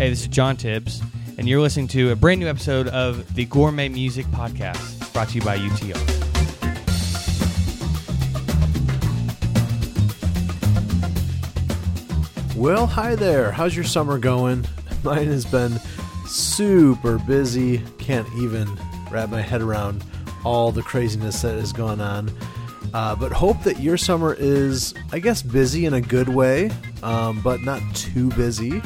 Hey, 0.00 0.08
this 0.08 0.22
is 0.22 0.28
John 0.28 0.56
Tibbs, 0.56 1.02
and 1.36 1.46
you're 1.46 1.60
listening 1.60 1.86
to 1.88 2.10
a 2.10 2.16
brand 2.16 2.40
new 2.40 2.48
episode 2.48 2.88
of 2.88 3.34
the 3.34 3.44
Gourmet 3.44 3.90
Music 3.90 4.24
Podcast 4.28 5.12
brought 5.12 5.28
to 5.28 5.34
you 5.34 5.42
by 5.42 5.58
UTR. 5.58 5.94
Well, 12.56 12.86
hi 12.86 13.14
there. 13.14 13.52
How's 13.52 13.76
your 13.76 13.84
summer 13.84 14.16
going? 14.16 14.64
Mine 15.04 15.26
has 15.26 15.44
been 15.44 15.78
super 16.26 17.18
busy. 17.18 17.82
Can't 17.98 18.26
even 18.38 18.74
wrap 19.10 19.28
my 19.28 19.42
head 19.42 19.60
around 19.60 20.02
all 20.46 20.72
the 20.72 20.82
craziness 20.82 21.42
that 21.42 21.58
has 21.58 21.74
gone 21.74 22.00
on. 22.00 22.30
Uh, 22.94 23.14
but 23.16 23.32
hope 23.32 23.62
that 23.64 23.80
your 23.80 23.98
summer 23.98 24.34
is, 24.38 24.94
I 25.12 25.18
guess, 25.18 25.42
busy 25.42 25.84
in 25.84 25.92
a 25.92 26.00
good 26.00 26.30
way, 26.30 26.70
um, 27.02 27.42
but 27.42 27.60
not 27.60 27.82
too 27.94 28.30
busy 28.30 28.80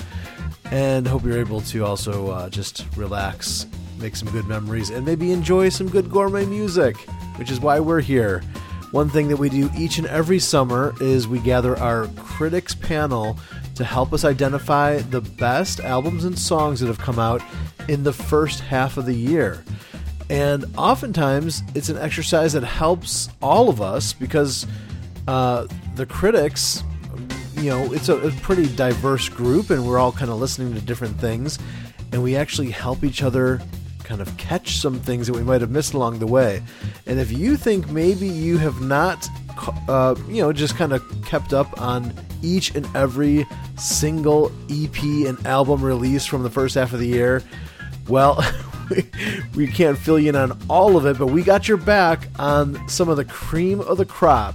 and 0.70 1.06
hope 1.06 1.24
you're 1.24 1.38
able 1.38 1.60
to 1.60 1.84
also 1.84 2.30
uh, 2.30 2.50
just 2.50 2.86
relax, 2.96 3.66
make 3.98 4.16
some 4.16 4.30
good 4.30 4.46
memories, 4.46 4.90
and 4.90 5.04
maybe 5.04 5.32
enjoy 5.32 5.68
some 5.68 5.88
good 5.88 6.10
gourmet 6.10 6.44
music, 6.44 6.96
which 7.36 7.50
is 7.50 7.60
why 7.60 7.80
we're 7.80 8.00
here. 8.00 8.42
One 8.90 9.08
thing 9.08 9.28
that 9.28 9.36
we 9.36 9.48
do 9.48 9.68
each 9.76 9.98
and 9.98 10.06
every 10.06 10.38
summer 10.38 10.94
is 11.00 11.26
we 11.26 11.40
gather 11.40 11.76
our 11.78 12.06
critics 12.16 12.74
panel 12.74 13.38
to 13.74 13.84
help 13.84 14.12
us 14.12 14.24
identify 14.24 14.98
the 14.98 15.20
best 15.20 15.80
albums 15.80 16.24
and 16.24 16.38
songs 16.38 16.80
that 16.80 16.86
have 16.86 16.98
come 16.98 17.18
out 17.18 17.42
in 17.88 18.04
the 18.04 18.12
first 18.12 18.60
half 18.60 18.96
of 18.96 19.06
the 19.06 19.14
year. 19.14 19.64
And 20.30 20.64
oftentimes, 20.78 21.62
it's 21.74 21.88
an 21.88 21.98
exercise 21.98 22.52
that 22.54 22.62
helps 22.62 23.28
all 23.42 23.68
of 23.68 23.82
us 23.82 24.12
because 24.12 24.66
uh, 25.26 25.66
the 25.96 26.06
critics 26.06 26.82
you 27.56 27.70
know, 27.70 27.92
it's 27.92 28.08
a, 28.08 28.16
a 28.16 28.30
pretty 28.42 28.66
diverse 28.74 29.28
group, 29.28 29.70
and 29.70 29.86
we're 29.86 29.98
all 29.98 30.12
kind 30.12 30.30
of 30.30 30.38
listening 30.38 30.74
to 30.74 30.80
different 30.80 31.18
things, 31.20 31.58
and 32.12 32.22
we 32.22 32.36
actually 32.36 32.70
help 32.70 33.04
each 33.04 33.22
other 33.22 33.60
kind 34.04 34.20
of 34.20 34.36
catch 34.36 34.76
some 34.76 35.00
things 35.00 35.26
that 35.26 35.32
we 35.32 35.42
might 35.42 35.60
have 35.60 35.70
missed 35.70 35.94
along 35.94 36.18
the 36.18 36.26
way. 36.26 36.62
And 37.06 37.18
if 37.18 37.32
you 37.32 37.56
think 37.56 37.88
maybe 37.90 38.28
you 38.28 38.58
have 38.58 38.80
not, 38.80 39.26
uh, 39.88 40.14
you 40.28 40.42
know, 40.42 40.52
just 40.52 40.76
kind 40.76 40.92
of 40.92 41.02
kept 41.24 41.52
up 41.52 41.80
on 41.80 42.12
each 42.42 42.74
and 42.74 42.86
every 42.94 43.46
single 43.76 44.52
EP 44.70 45.02
and 45.02 45.44
album 45.46 45.82
release 45.82 46.26
from 46.26 46.42
the 46.42 46.50
first 46.50 46.74
half 46.74 46.92
of 46.92 47.00
the 47.00 47.08
year, 47.08 47.42
well, 48.06 48.44
we 49.54 49.66
can't 49.66 49.96
fill 49.96 50.18
you 50.18 50.28
in 50.28 50.36
on 50.36 50.58
all 50.68 50.96
of 50.96 51.06
it, 51.06 51.18
but 51.18 51.28
we 51.28 51.42
got 51.42 51.66
your 51.66 51.78
back 51.78 52.28
on 52.38 52.86
some 52.88 53.08
of 53.08 53.16
the 53.16 53.24
cream 53.24 53.80
of 53.80 53.96
the 53.96 54.04
crop 54.04 54.54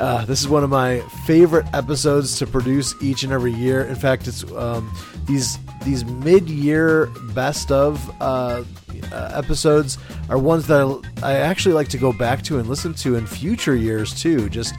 uh, 0.00 0.24
this 0.24 0.40
is 0.40 0.48
one 0.48 0.64
of 0.64 0.70
my 0.70 1.00
favorite 1.26 1.66
episodes 1.74 2.38
to 2.38 2.46
produce 2.46 2.94
each 3.02 3.22
and 3.22 3.32
every 3.32 3.52
year. 3.52 3.84
In 3.84 3.94
fact, 3.94 4.26
it's 4.26 4.50
um, 4.52 4.90
these 5.26 5.58
these 5.84 6.04
mid-year 6.04 7.06
best 7.34 7.70
of 7.70 8.10
uh, 8.20 8.64
uh, 9.12 9.30
episodes 9.34 9.98
are 10.28 10.38
ones 10.38 10.66
that 10.66 11.02
I, 11.22 11.32
I 11.32 11.32
actually 11.34 11.74
like 11.74 11.88
to 11.88 11.98
go 11.98 12.12
back 12.12 12.42
to 12.44 12.58
and 12.58 12.68
listen 12.68 12.94
to 12.94 13.16
in 13.16 13.26
future 13.26 13.76
years 13.76 14.18
too, 14.20 14.48
just 14.48 14.74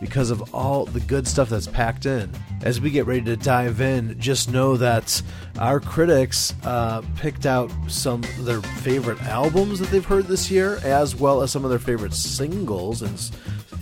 because 0.00 0.30
of 0.30 0.54
all 0.54 0.84
the 0.84 1.00
good 1.00 1.26
stuff 1.26 1.48
that's 1.48 1.66
packed 1.66 2.04
in. 2.04 2.30
As 2.62 2.80
we 2.80 2.90
get 2.90 3.06
ready 3.06 3.22
to 3.22 3.36
dive 3.36 3.80
in, 3.80 4.18
just 4.18 4.50
know 4.50 4.76
that 4.76 5.22
our 5.58 5.80
critics 5.80 6.54
uh, 6.64 7.02
picked 7.16 7.46
out 7.46 7.70
some 7.88 8.22
of 8.24 8.44
their 8.44 8.60
favorite 8.60 9.22
albums 9.22 9.78
that 9.78 9.88
they've 9.90 10.04
heard 10.04 10.26
this 10.26 10.50
year, 10.50 10.78
as 10.82 11.14
well 11.14 11.42
as 11.42 11.52
some 11.52 11.64
of 11.64 11.70
their 11.70 11.78
favorite 11.78 12.12
singles 12.12 13.02
and 13.02 13.18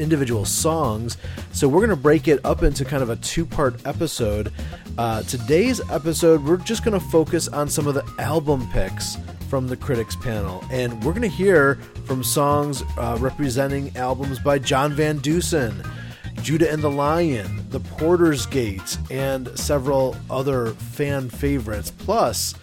individual 0.01 0.45
songs. 0.45 1.17
So 1.53 1.69
we're 1.69 1.81
going 1.81 1.91
to 1.91 1.97
break 1.97 2.29
it 2.29 2.41
up 2.45 2.63
into 2.63 2.85
kind 2.85 3.03
of 3.03 3.11
a 3.11 3.17
two 3.17 3.45
part 3.47 3.87
episode. 3.87 4.53
Uh, 4.99 5.23
today's 5.23 5.81
episode, 5.91 6.45
we're 6.45 6.57
just 6.59 6.85
going 6.85 6.99
to 6.99 7.07
focus 7.07 7.49
on 7.49 7.69
some 7.69 7.87
of 7.87 7.95
the 7.95 8.05
album 8.19 8.69
picks 8.71 9.17
from 9.49 9.69
the 9.69 9.77
critics 9.77 10.17
panel. 10.17 10.65
And 10.71 11.03
we're 11.05 11.13
going 11.13 11.23
to 11.23 11.29
hear 11.29 11.77
from 12.05 12.25
songs 12.25 12.83
uh, 12.97 13.17
representing 13.21 13.97
albums 13.97 14.39
by 14.39 14.59
John 14.59 14.93
Van 14.93 15.19
Dusen. 15.19 15.83
Judah 16.43 16.73
and 16.73 16.83
the 16.83 16.91
Lion, 16.91 17.65
The 17.71 17.79
Porter's 17.79 18.47
Gate, 18.47 18.99
and 19.11 19.57
several 19.57 20.17
other 20.29 20.71
fan 20.71 21.31
favorites. 21.31 21.93
Plus, 21.93 22.55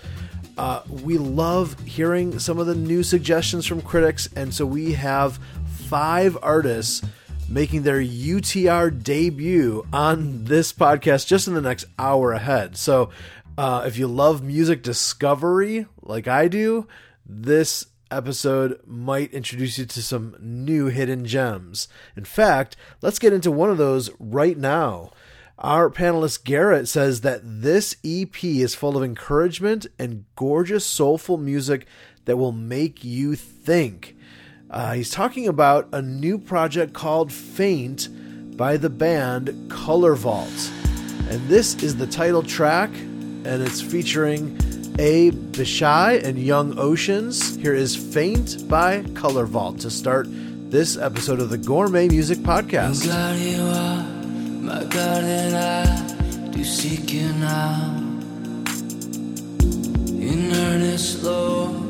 uh, 0.57 0.81
we 1.03 1.17
love 1.17 1.79
hearing 1.85 2.39
some 2.39 2.59
of 2.59 2.67
the 2.67 2.75
new 2.75 3.03
suggestions 3.03 3.65
from 3.65 3.81
critics, 3.81 4.27
and 4.35 4.53
so 4.53 4.65
we 4.65 4.91
have 4.91 5.39
five 5.87 6.37
artists 6.41 7.01
making 7.49 7.83
their 7.83 7.99
UTR 7.99 9.03
debut 9.03 9.85
on 9.91 10.45
this 10.45 10.71
podcast 10.71 11.27
just 11.27 11.47
in 11.47 11.55
the 11.55 11.61
next 11.61 11.85
hour 11.97 12.31
ahead. 12.31 12.77
So, 12.77 13.09
uh, 13.57 13.83
if 13.85 13.97
you 13.97 14.07
love 14.07 14.43
music 14.43 14.83
discovery 14.83 15.85
like 16.01 16.27
I 16.27 16.47
do, 16.47 16.87
this 17.25 17.87
episode 18.11 18.79
might 18.85 19.33
introduce 19.33 19.77
you 19.77 19.85
to 19.85 20.01
some 20.01 20.35
new 20.39 20.87
hidden 20.87 21.25
gems. 21.25 21.87
In 22.15 22.23
fact, 22.23 22.75
let's 23.01 23.19
get 23.19 23.33
into 23.33 23.51
one 23.51 23.69
of 23.69 23.77
those 23.77 24.09
right 24.19 24.57
now. 24.57 25.11
Our 25.57 25.89
panelist 25.89 26.45
Garrett 26.45 26.87
says 26.87 27.21
that 27.21 27.41
this 27.43 27.97
EP 28.05 28.43
is 28.43 28.75
full 28.75 28.95
of 28.95 29.03
encouragement 29.03 29.87
and 29.99 30.23
gorgeous, 30.35 30.85
soulful 30.85 31.37
music 31.37 31.85
that 32.25 32.37
will 32.37 32.53
make 32.53 33.03
you 33.03 33.35
think. 33.35 34.15
Uh, 34.71 34.93
he's 34.93 35.09
talking 35.09 35.47
about 35.47 35.87
a 35.91 36.01
new 36.01 36.37
project 36.37 36.93
called 36.93 37.31
Faint 37.31 38.07
by 38.55 38.77
the 38.77 38.89
band 38.89 39.69
Color 39.69 40.13
Vault. 40.13 40.71
And 41.29 41.47
this 41.47 41.81
is 41.81 41.97
the 41.97 42.05
title 42.05 42.43
track, 42.43 42.91
and 42.93 43.63
it's 43.63 43.81
featuring 43.81 44.55
A. 44.99 45.31
Bishai 45.31 46.13
and 46.23 46.37
Young 46.37 46.77
Oceans. 46.77 47.55
Here 47.55 47.73
is 47.73 47.95
Faint 47.95 48.67
by 48.67 49.01
Color 49.15 49.47
Vault 49.47 49.79
to 49.79 49.89
start 49.89 50.27
this 50.69 50.97
episode 50.97 51.39
of 51.39 51.49
the 51.49 51.57
Gourmet 51.57 52.07
Music 52.07 52.37
Podcast. 52.39 53.07
my 54.61 54.83
God, 54.83 55.23
and 55.23 55.55
I 55.55 56.51
do 56.51 56.63
seek 56.63 57.11
you 57.11 57.33
now. 57.33 57.95
In 60.19 60.53
earnest, 60.53 61.23
Lord. 61.23 61.88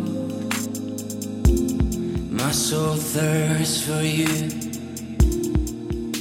My 2.42 2.52
soul 2.52 2.96
thirsts 2.96 3.82
for 3.86 4.02
you. 4.02 4.28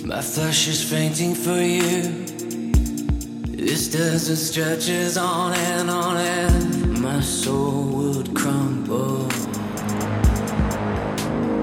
My 0.04 0.20
flesh 0.20 0.66
is 0.66 0.82
fainting 0.82 1.32
for 1.34 1.60
you. 1.60 2.02
This 3.56 3.88
desert 3.88 4.36
stretches 4.36 5.16
on 5.16 5.54
and 5.54 5.88
on, 5.88 6.16
and 6.16 7.00
my 7.00 7.20
soul 7.20 7.84
would 7.98 8.34
crumble. 8.34 9.28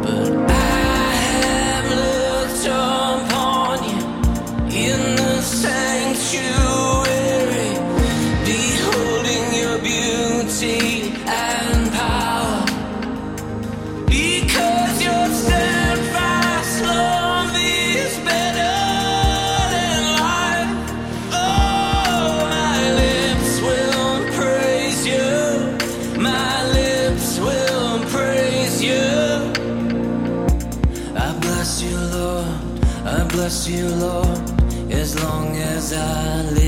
But 0.02 0.32
I 0.50 1.12
have 1.44 1.88
looked 2.02 2.66
upon 2.66 3.84
you 3.90 4.04
in 4.88 5.16
the 5.18 5.42
sanctuary. 5.42 7.05
You, 33.68 33.88
Lord, 33.88 34.92
as 34.92 35.16
long 35.24 35.56
as 35.56 35.94
I 35.94 36.42
live. 36.52 36.65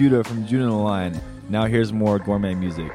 Judah 0.00 0.24
from 0.24 0.46
Judah 0.46 0.64
the 0.64 0.72
Lion. 0.72 1.20
Now 1.50 1.66
here's 1.66 1.92
more 1.92 2.18
gourmet 2.18 2.54
music. 2.54 2.90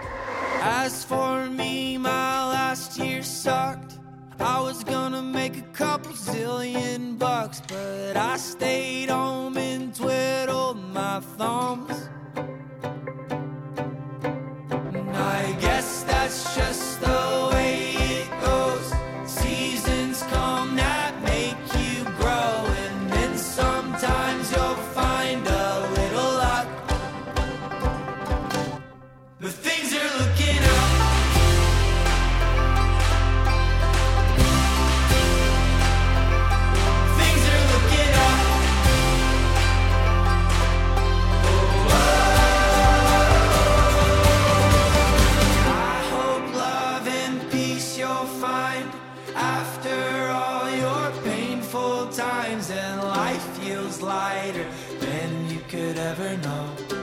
Life 53.26 53.58
feels 53.58 54.02
lighter 54.04 54.68
than 55.00 55.50
you 55.50 55.60
could 55.68 55.98
ever 55.98 56.38
know. 56.46 56.95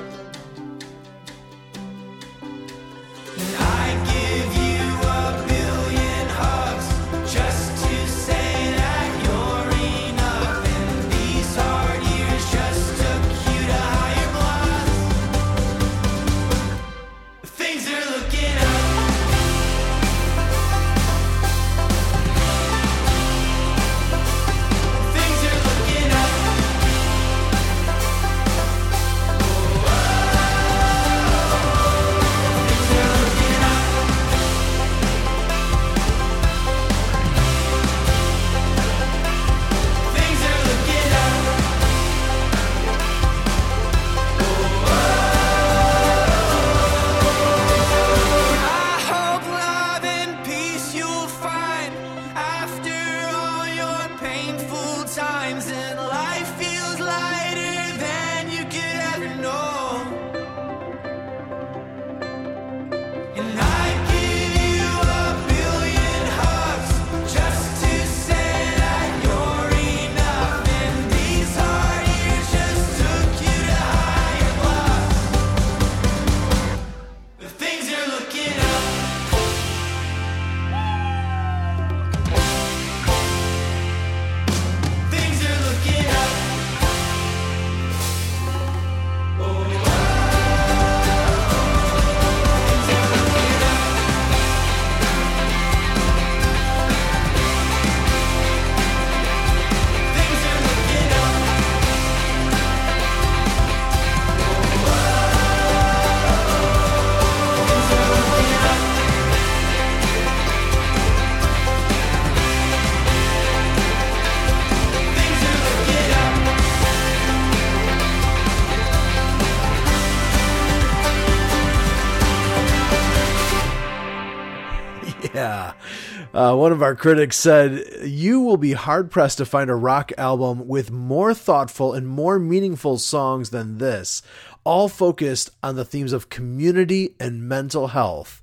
Uh, 126.43 126.57
one 126.57 126.73
of 126.73 126.83
our 126.83 126.97
critics 126.97 127.37
said, 127.37 127.87
You 128.03 128.41
will 128.41 128.57
be 128.57 128.73
hard 128.73 129.13
pressed 129.13 129.39
to 129.39 129.47
find 129.47 129.71
a 129.71 129.77
rock 129.77 130.11
album 130.19 130.67
with 130.67 130.91
more 130.91 131.35
thoughtful 131.35 131.93
and 131.93 132.09
more 132.09 132.41
meaningful 132.41 132.99
songs 132.99 133.51
than 133.51 133.79
this, 133.79 134.23
all 134.65 134.89
focused 134.89 135.51
on 135.63 135.77
the 135.77 135.85
themes 135.85 136.13
of 136.13 136.31
community 136.31 137.15
and 137.21 137.49
mental 137.49 137.89
health. 137.89 138.43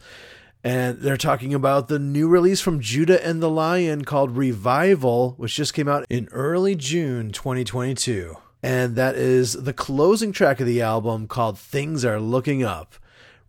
And 0.64 1.00
they're 1.00 1.18
talking 1.18 1.54
about 1.54 1.90
the 1.90 2.00
new 2.00 2.30
release 2.30 2.62
from 2.62 2.80
Judah 2.80 3.22
and 3.26 3.44
the 3.44 3.50
Lion 3.50 4.06
called 4.06 4.38
Revival, 4.38 5.34
which 5.36 5.56
just 5.56 5.74
came 5.74 5.90
out 5.90 6.06
in 6.10 6.30
early 6.32 6.76
June 6.76 7.34
2022. 7.34 8.38
And 8.64 8.96
that 8.96 9.16
is 9.16 9.52
the 9.52 9.74
closing 9.74 10.32
track 10.32 10.62
of 10.62 10.68
the 10.68 10.82
album 10.82 11.28
called 11.28 11.60
Things 11.60 12.06
Are 12.06 12.22
Looking 12.22 12.64
Up. 12.64 12.96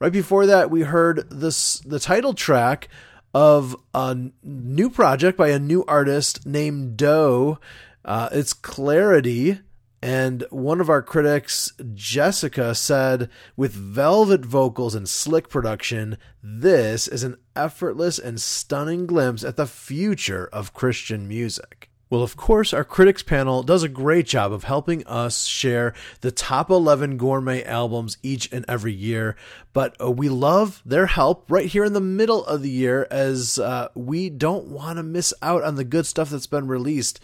Right 0.00 0.12
before 0.12 0.46
that, 0.46 0.72
we 0.72 0.80
heard 0.80 1.30
this 1.30 1.78
the 1.80 2.00
title 2.00 2.34
track 2.34 2.88
of 3.34 3.76
a 3.94 4.16
new 4.42 4.90
project 4.90 5.38
by 5.38 5.48
a 5.48 5.58
new 5.58 5.84
artist 5.86 6.46
named 6.46 6.96
Doe. 6.96 7.58
Uh, 8.04 8.28
it's 8.32 8.52
Clarity. 8.52 9.60
And 10.02 10.46
one 10.48 10.80
of 10.80 10.88
our 10.88 11.02
critics, 11.02 11.72
Jessica, 11.92 12.74
said, 12.74 13.28
with 13.54 13.72
velvet 13.72 14.46
vocals 14.46 14.94
and 14.94 15.06
slick 15.06 15.50
production, 15.50 16.16
this 16.42 17.06
is 17.06 17.22
an 17.22 17.36
effortless 17.54 18.18
and 18.18 18.40
stunning 18.40 19.04
glimpse 19.06 19.44
at 19.44 19.56
the 19.56 19.66
future 19.66 20.48
of 20.52 20.72
Christian 20.72 21.28
music. 21.28 21.89
Well, 22.10 22.24
of 22.24 22.36
course, 22.36 22.72
our 22.72 22.82
critics 22.82 23.22
panel 23.22 23.62
does 23.62 23.84
a 23.84 23.88
great 23.88 24.26
job 24.26 24.52
of 24.52 24.64
helping 24.64 25.06
us 25.06 25.46
share 25.46 25.94
the 26.22 26.32
top 26.32 26.68
11 26.68 27.16
gourmet 27.16 27.62
albums 27.62 28.18
each 28.20 28.52
and 28.52 28.64
every 28.66 28.92
year, 28.92 29.36
but 29.72 29.94
uh, 30.00 30.10
we 30.10 30.28
love 30.28 30.82
their 30.84 31.06
help 31.06 31.48
right 31.48 31.66
here 31.66 31.84
in 31.84 31.92
the 31.92 32.00
middle 32.00 32.44
of 32.46 32.62
the 32.62 32.68
year 32.68 33.06
as 33.12 33.60
uh, 33.60 33.90
we 33.94 34.28
don't 34.28 34.66
want 34.66 34.96
to 34.96 35.04
miss 35.04 35.32
out 35.40 35.62
on 35.62 35.76
the 35.76 35.84
good 35.84 36.04
stuff 36.04 36.30
that's 36.30 36.48
been 36.48 36.66
released 36.66 37.20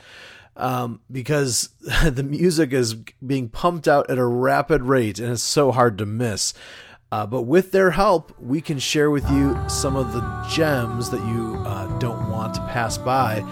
um, 0.56 1.00
because 1.10 1.70
the 2.04 2.22
music 2.22 2.72
is 2.72 2.94
being 3.26 3.48
pumped 3.48 3.88
out 3.88 4.08
at 4.08 4.18
a 4.18 4.24
rapid 4.24 4.82
rate 4.82 5.18
and 5.18 5.32
it's 5.32 5.42
so 5.42 5.72
hard 5.72 5.98
to 5.98 6.06
miss. 6.06 6.54
Uh, 7.10 7.26
but 7.26 7.42
with 7.42 7.72
their 7.72 7.90
help, 7.90 8.38
we 8.38 8.60
can 8.60 8.78
share 8.78 9.10
with 9.10 9.28
you 9.30 9.58
some 9.68 9.96
of 9.96 10.12
the 10.12 10.46
gems 10.48 11.10
that 11.10 11.24
you 11.26 11.56
uh, 11.66 11.86
don't 11.98 12.30
want 12.30 12.54
to 12.54 12.60
pass 12.68 12.96
by. 12.98 13.44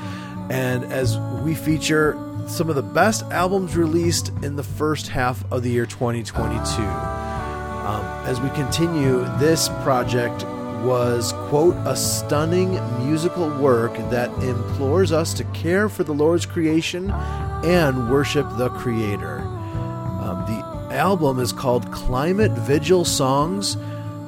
And 0.50 0.84
as 0.84 1.18
we 1.42 1.54
feature 1.54 2.18
some 2.46 2.68
of 2.68 2.76
the 2.76 2.82
best 2.82 3.22
albums 3.24 3.76
released 3.76 4.28
in 4.42 4.56
the 4.56 4.62
first 4.62 5.08
half 5.08 5.50
of 5.50 5.62
the 5.62 5.70
year 5.70 5.86
2022. 5.86 6.82
Um, 6.82 8.04
as 8.26 8.40
we 8.40 8.50
continue, 8.50 9.24
this 9.38 9.68
project 9.82 10.44
was, 10.84 11.32
quote, 11.48 11.74
a 11.86 11.96
stunning 11.96 12.72
musical 13.06 13.48
work 13.58 13.94
that 14.10 14.30
implores 14.42 15.12
us 15.12 15.32
to 15.34 15.44
care 15.44 15.88
for 15.88 16.04
the 16.04 16.12
Lord's 16.12 16.44
creation 16.44 17.10
and 17.10 18.10
worship 18.10 18.46
the 18.56 18.68
Creator. 18.70 19.38
Um, 19.40 20.44
the 20.46 20.94
album 20.94 21.40
is 21.40 21.52
called 21.52 21.90
Climate 21.90 22.52
Vigil 22.52 23.04
Songs, 23.04 23.74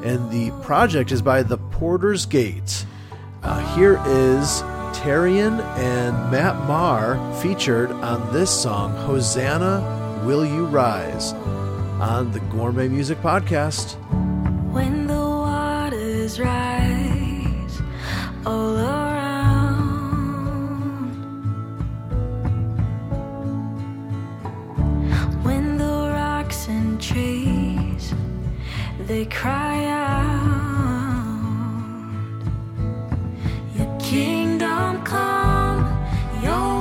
and 0.02 0.30
the 0.30 0.50
project 0.62 1.12
is 1.12 1.20
by 1.20 1.42
The 1.42 1.58
Porter's 1.58 2.24
Gate. 2.24 2.86
Uh, 3.42 3.76
here 3.76 4.00
is 4.06 4.62
Tarian 4.96 5.60
and 5.76 6.30
Matt 6.30 6.56
Marr 6.66 7.18
featured 7.42 7.90
on 7.90 8.32
this 8.32 8.50
song, 8.50 8.92
Hosanna 9.06 10.22
Will 10.24 10.44
You 10.44 10.64
Rise, 10.66 11.32
on 12.00 12.32
the 12.32 12.40
Gourmet 12.40 12.88
Music 12.88 13.18
Podcast. 13.18 13.94
When 14.72 15.06
the 15.06 15.14
waters 15.14 16.40
rise 16.40 17.82
all 18.46 18.78
around, 18.78 19.44
when 25.44 25.76
the 25.76 25.84
rocks 25.84 26.68
and 26.68 27.00
trees 27.00 28.14
they 29.06 29.26
cry 29.26 29.84
out, 29.84 30.06
Your 33.76 33.98
King. 34.00 34.45
Come, 34.76 35.02
come, 35.04 35.88
you. 36.42 36.75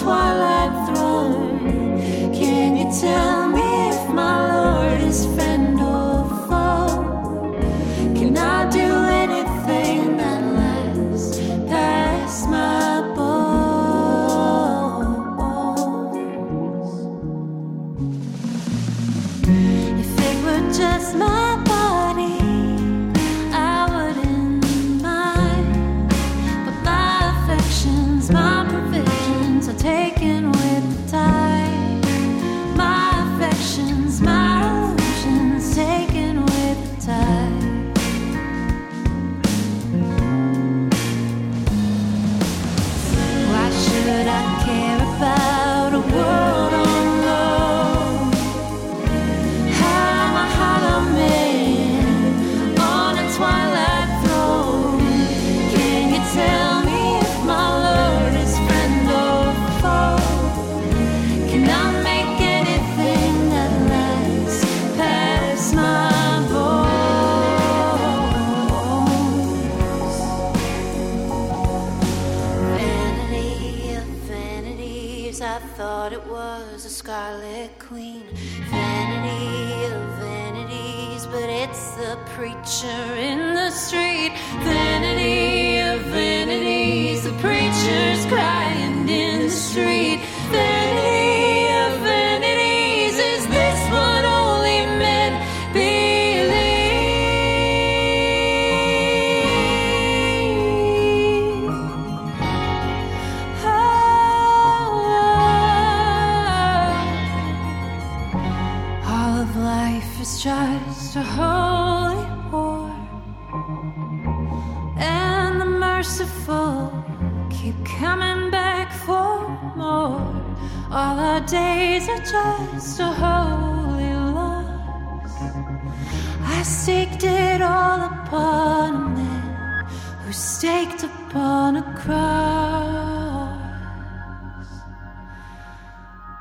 twilight 0.00 0.96
throne. 0.96 2.32
Can 2.34 2.76
you 2.76 3.00
tell? 3.00 3.33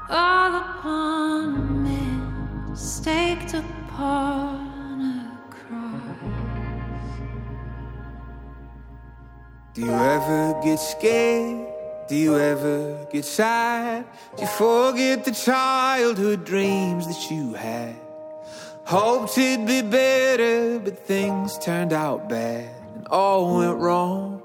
All 0.10 0.56
upon 0.56 1.84
man 1.84 2.76
staked 2.76 3.54
upon 3.54 5.00
a 5.02 5.40
cross. 5.50 6.18
Do 9.74 9.82
you 9.82 9.92
ever 9.92 10.60
get 10.62 10.78
scared? 10.78 11.68
Do 12.10 12.16
you 12.18 12.38
ever 12.38 13.08
get 13.12 13.24
sad? 13.24 14.06
Do 14.36 14.42
you 14.44 14.50
forget 14.50 15.24
the 15.24 15.32
childhood 15.32 16.44
dreams 16.44 17.08
that 17.08 17.32
you 17.32 17.54
had? 17.54 17.96
Hoped 18.86 19.38
it'd 19.38 19.66
be 19.66 19.82
better, 19.82 20.80
but 20.80 21.00
things 21.08 21.58
turned 21.60 21.94
out 21.94 22.28
bad 22.28 22.70
and 22.96 23.08
all 23.08 23.58
went 23.58 23.78
wrong. 23.80 24.43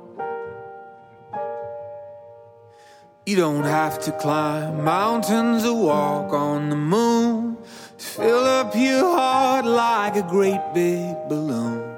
You 3.29 3.37
don't 3.37 3.65
have 3.65 4.01
to 4.05 4.13
climb 4.13 4.83
mountains 4.85 5.63
or 5.67 5.77
walk 5.77 6.33
on 6.33 6.71
the 6.71 6.77
moon 6.77 7.59
to 7.99 8.03
fill 8.03 8.45
up 8.59 8.75
your 8.75 9.05
heart 9.05 9.67
like 9.67 10.17
a 10.17 10.23
great 10.23 10.63
big 10.73 11.15
balloon. 11.29 11.95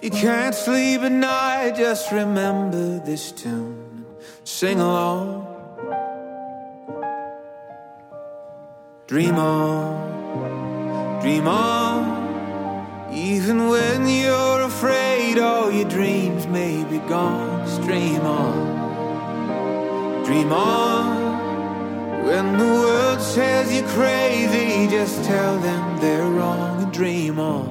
If 0.00 0.14
you 0.14 0.20
can't 0.22 0.54
sleep 0.54 1.02
at 1.02 1.12
night, 1.12 1.76
just 1.76 2.10
remember 2.10 2.98
this 3.00 3.30
tune 3.30 4.06
sing 4.44 4.80
along. 4.80 5.46
Dream 9.06 9.34
on, 9.34 11.20
dream 11.20 11.46
on. 11.46 13.12
Even 13.12 13.68
when 13.68 14.08
you're 14.08 14.62
afraid, 14.62 15.38
all 15.38 15.70
your 15.70 15.90
dreams 15.90 16.46
may 16.46 16.82
be 16.84 17.00
gone. 17.00 17.66
Just 17.66 17.82
dream 17.82 18.22
on, 18.22 18.73
dream 20.24 20.52
on. 20.52 22.24
When 22.24 22.58
the 22.58 22.64
world 22.64 23.20
says 23.20 23.72
you're 23.74 23.88
crazy, 23.88 24.88
just 24.88 25.22
tell 25.24 25.58
them 25.58 26.00
they're 26.00 26.30
wrong 26.30 26.82
and 26.82 26.92
dream 26.92 27.38
on. 27.38 27.66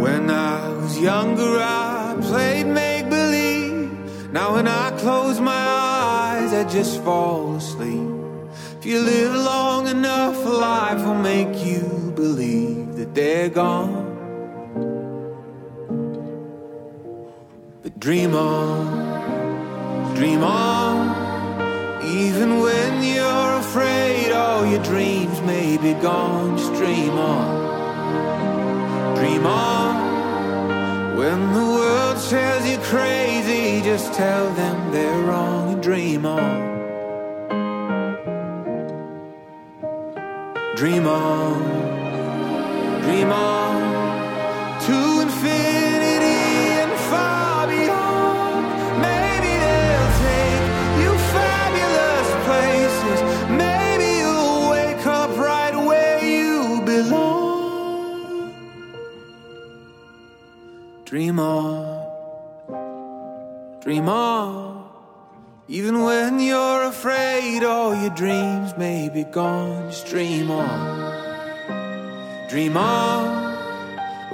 When 0.00 0.30
I 0.30 0.68
was 0.68 0.98
younger, 0.98 1.58
I 1.58 2.16
played 2.20 2.66
make 2.66 3.10
believe. 3.10 4.32
Now, 4.32 4.54
when 4.54 4.68
I 4.68 4.90
close 4.98 5.40
my 5.40 5.52
eyes, 5.52 6.52
I 6.52 6.64
just 6.64 7.02
fall 7.02 7.56
asleep. 7.56 8.10
If 8.78 8.86
you 8.86 9.00
live 9.00 9.34
long 9.34 9.88
enough, 9.88 10.36
life 10.44 11.04
will 11.04 11.14
make 11.14 11.64
you 11.64 12.12
believe 12.14 12.96
that 12.96 13.14
they're 13.14 13.48
gone. 13.48 14.03
Dream 17.98 18.34
on, 18.34 20.14
dream 20.14 20.42
on. 20.42 21.22
Even 22.04 22.60
when 22.60 23.02
you're 23.02 23.58
afraid, 23.58 24.32
all 24.32 24.66
your 24.66 24.82
dreams 24.82 25.40
may 25.42 25.76
be 25.76 25.94
gone. 26.00 26.56
Just 26.58 26.74
dream 26.74 27.12
on 27.12 27.74
dream 29.24 29.46
on. 29.46 31.16
When 31.16 31.52
the 31.52 31.60
world 31.60 32.18
says 32.18 32.68
you're 32.68 32.82
crazy, 32.82 33.82
just 33.82 34.12
tell 34.12 34.52
them 34.54 34.92
they're 34.92 35.22
wrong 35.22 35.72
and 35.72 35.82
dream 35.82 36.26
on. 36.26 36.74
Dream 40.76 41.06
on, 41.06 41.62
dream 43.02 43.30
on 43.32 43.83
Dream 61.14 61.38
on, 61.38 62.10
dream 63.80 64.08
on. 64.08 64.90
Even 65.68 66.02
when 66.02 66.40
you're 66.40 66.82
afraid, 66.82 67.62
all 67.62 67.94
your 67.94 68.10
dreams 68.10 68.76
may 68.76 69.08
be 69.08 69.22
gone. 69.22 69.92
Just 69.92 70.08
dream 70.08 70.50
on, 70.50 72.48
dream 72.50 72.76
on. 72.76 73.54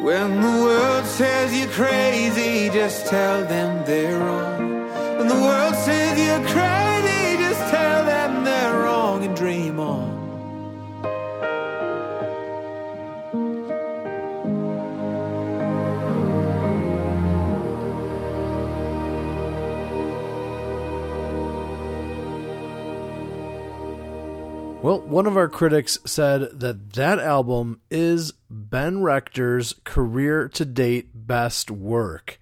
When 0.03 0.41
the 0.41 0.65
world 0.65 1.05
says 1.05 1.55
you're 1.55 1.69
crazy, 1.69 2.71
just 2.71 3.09
tell 3.09 3.45
them 3.45 3.85
they're 3.85 4.19
wrong. 4.19 4.89
When 5.19 5.29
the 5.29 5.35
world 5.35 5.70
Well, 24.91 25.03
one 25.03 25.29
of 25.29 25.37
our 25.37 25.49
critics 25.49 26.01
said 26.05 26.49
that 26.59 26.95
that 26.95 27.21
album 27.21 27.81
is 27.93 28.33
Ben 28.51 29.05
Rector's 29.05 29.77
career 29.85 30.49
to 30.49 30.65
date 30.65 31.11
best 31.15 31.71
work. 31.71 32.41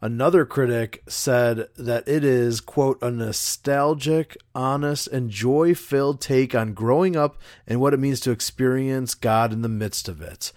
Another 0.00 0.46
critic 0.46 1.02
said 1.06 1.68
that 1.76 2.08
it 2.08 2.24
is, 2.24 2.62
quote, 2.62 2.96
a 3.02 3.10
nostalgic, 3.10 4.38
honest, 4.54 5.06
and 5.08 5.28
joy 5.28 5.74
filled 5.74 6.22
take 6.22 6.54
on 6.54 6.72
growing 6.72 7.14
up 7.14 7.36
and 7.66 7.78
what 7.78 7.92
it 7.92 8.00
means 8.00 8.20
to 8.20 8.30
experience 8.30 9.14
God 9.14 9.52
in 9.52 9.60
the 9.60 9.68
midst 9.68 10.08
of 10.08 10.22
it. 10.22 10.50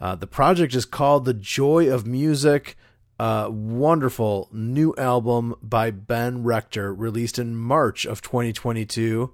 Uh, 0.00 0.16
the 0.16 0.26
project 0.26 0.74
is 0.74 0.84
called 0.84 1.24
The 1.24 1.34
Joy 1.34 1.88
of 1.88 2.04
Music. 2.04 2.76
Uh, 3.16 3.46
wonderful 3.48 4.48
new 4.50 4.92
album 4.98 5.54
by 5.62 5.92
Ben 5.92 6.42
Rector, 6.42 6.92
released 6.92 7.38
in 7.38 7.54
March 7.54 8.04
of 8.04 8.22
2022. 8.22 9.32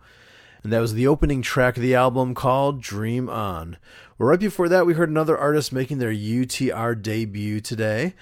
And 0.62 0.72
that 0.72 0.80
was 0.80 0.94
the 0.94 1.06
opening 1.06 1.42
track 1.42 1.76
of 1.76 1.82
the 1.82 1.94
album 1.94 2.34
called 2.34 2.82
Dream 2.82 3.28
On. 3.28 3.78
Well, 4.18 4.28
right 4.28 4.40
before 4.40 4.68
that, 4.68 4.84
we 4.84 4.94
heard 4.94 5.08
another 5.08 5.38
artist 5.38 5.72
making 5.72 5.98
their 5.98 6.12
UTR 6.12 7.00
debut 7.00 7.60
today. 7.60 8.14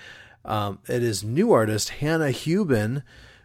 Um, 0.45 0.79
it 0.87 1.03
is 1.03 1.25
new 1.25 1.53
artist 1.53 1.89
Hannah 1.89 2.31
Hubin, 2.31 3.03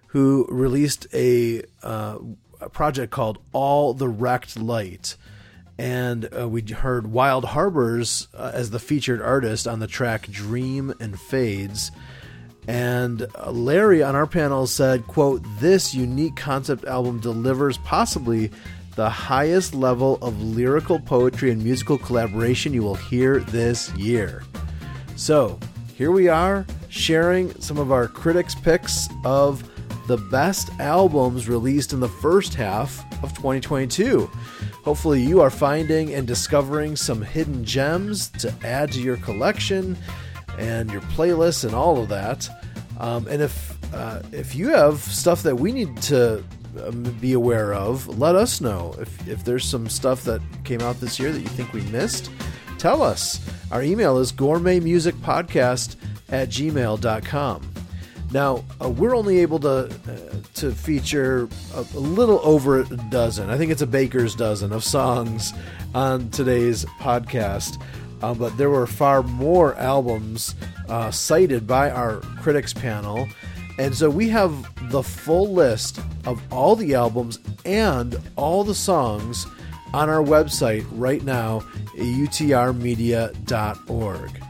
who 0.08 0.46
released 0.50 1.08
a, 1.12 1.64
uh, 1.82 2.20
a 2.62 2.70
project 2.70 3.12
called 3.12 3.40
All 3.52 3.96
the 3.96 4.08
Wrecked 4.08 4.58
Light. 4.58 5.18
And 5.80 6.30
uh, 6.38 6.48
we 6.48 6.62
heard 6.62 7.08
Wild 7.08 7.46
Harbors 7.46 8.28
uh, 8.36 8.52
as 8.54 8.70
the 8.70 8.80
featured 8.80 9.24
artist 9.24 9.68
on 9.68 9.80
the 9.80 9.88
track 9.88 10.30
Dream 10.30 10.94
and 11.00 11.20
Fades. 11.20 11.92
And 12.68 13.28
Larry 13.46 14.04
on 14.04 14.16
our 14.16 14.28
panel 14.28 14.68
said, 14.68 15.08
quote, 15.08 15.44
this 15.60 15.94
unique 15.94 16.36
concept 16.36 16.86
album 16.86 17.20
delivers 17.20 17.78
possibly 17.80 18.52
the 18.96 19.10
highest 19.10 19.74
level 19.74 20.18
of 20.22 20.42
lyrical 20.42 21.00
poetry 21.00 21.52
and 21.52 21.64
musical 21.64 21.98
collaboration 21.98 22.74
you 22.74 22.84
will 22.84 22.96
hear 22.96 23.40
this 23.40 23.94
year. 23.96 24.44
So, 25.16 25.60
here 25.96 26.12
we 26.12 26.28
are 26.28 26.66
sharing 26.90 27.54
some 27.60 27.78
of 27.78 27.92
our 27.92 28.08
critics' 28.08 28.56
picks 28.56 29.08
of 29.26 29.70
the 30.08 30.18
best 30.18 30.70
albums 30.80 31.48
released 31.48 31.94
in 31.94 32.00
the 32.00 32.10
first 32.10 32.54
half 32.54 33.04
of 33.24 33.34
2022. 33.36 34.30
Hopefully, 34.84 35.22
you 35.22 35.42
are 35.42 35.50
finding 35.50 36.14
and 36.14 36.28
discovering 36.28 36.96
some 36.96 37.22
hidden 37.22 37.64
gems 37.64 38.30
to 38.30 38.54
add 38.64 38.92
to 38.92 39.02
your 39.02 39.18
collection 39.18 39.98
and 40.58 40.92
your 40.92 41.02
playlists 41.02 41.64
and 41.64 41.74
all 41.74 42.02
of 42.02 42.10
that. 42.10 42.50
Um, 43.00 43.28
and 43.28 43.42
if 43.42 43.78
uh, 43.94 44.22
if 44.32 44.56
you 44.56 44.70
have 44.70 45.00
stuff 45.00 45.44
that 45.44 45.56
we 45.56 45.72
need 45.72 45.96
to 46.04 46.44
be 47.20 47.34
aware 47.34 47.74
of, 47.74 48.18
let 48.18 48.36
us 48.36 48.62
know. 48.62 48.96
If 49.00 49.28
if 49.28 49.44
there's 49.44 49.66
some 49.66 49.90
stuff 49.90 50.24
that 50.24 50.42
came 50.64 50.82
out 50.82 51.00
this 51.00 51.20
year 51.20 51.32
that 51.32 51.42
you 51.42 51.48
think 51.48 51.74
we 51.74 51.82
missed, 51.84 52.32
tell 52.78 53.02
us. 53.02 53.40
Our 53.72 53.82
email 53.84 54.18
is 54.20 54.32
gourmetmusicpodcast 54.32 55.96
at 56.30 56.50
gmail.com. 56.50 57.74
Now, 58.32 58.64
uh, 58.82 58.90
we're 58.90 59.16
only 59.16 59.40
able 59.40 59.60
to 59.60 59.86
uh, 59.86 60.38
to 60.56 60.72
feature 60.72 61.48
a, 61.76 61.80
a 61.80 62.00
little 62.00 62.40
over 62.44 62.80
a 62.80 62.86
dozen. 63.10 63.50
I 63.50 63.58
think 63.58 63.72
it's 63.72 63.82
a 63.84 63.88
baker's 63.88 64.36
dozen 64.36 64.74
of 64.74 64.84
songs 64.84 65.54
on 65.94 66.30
today's 66.32 66.86
podcast. 67.00 67.82
Uh, 68.24 68.34
but 68.34 68.58
there 68.58 68.70
were 68.70 68.88
far 68.88 69.22
more 69.22 69.76
albums 69.76 70.56
uh, 70.88 71.12
cited 71.12 71.68
by 71.68 71.92
our 71.92 72.22
critics 72.42 72.74
panel. 72.74 73.28
And 73.78 73.96
so 73.96 74.10
we 74.10 74.30
have 74.30 74.92
the 74.92 75.04
full 75.04 75.52
list 75.52 76.00
of 76.26 76.42
all 76.52 76.76
the 76.76 76.96
albums 76.96 77.40
and 77.66 78.20
all 78.36 78.64
the 78.64 78.76
songs 78.76 79.46
on 79.94 80.10
our 80.10 80.24
website 80.24 80.86
right 80.92 81.24
now, 81.24 81.62
utrmedia.org. 81.98 84.42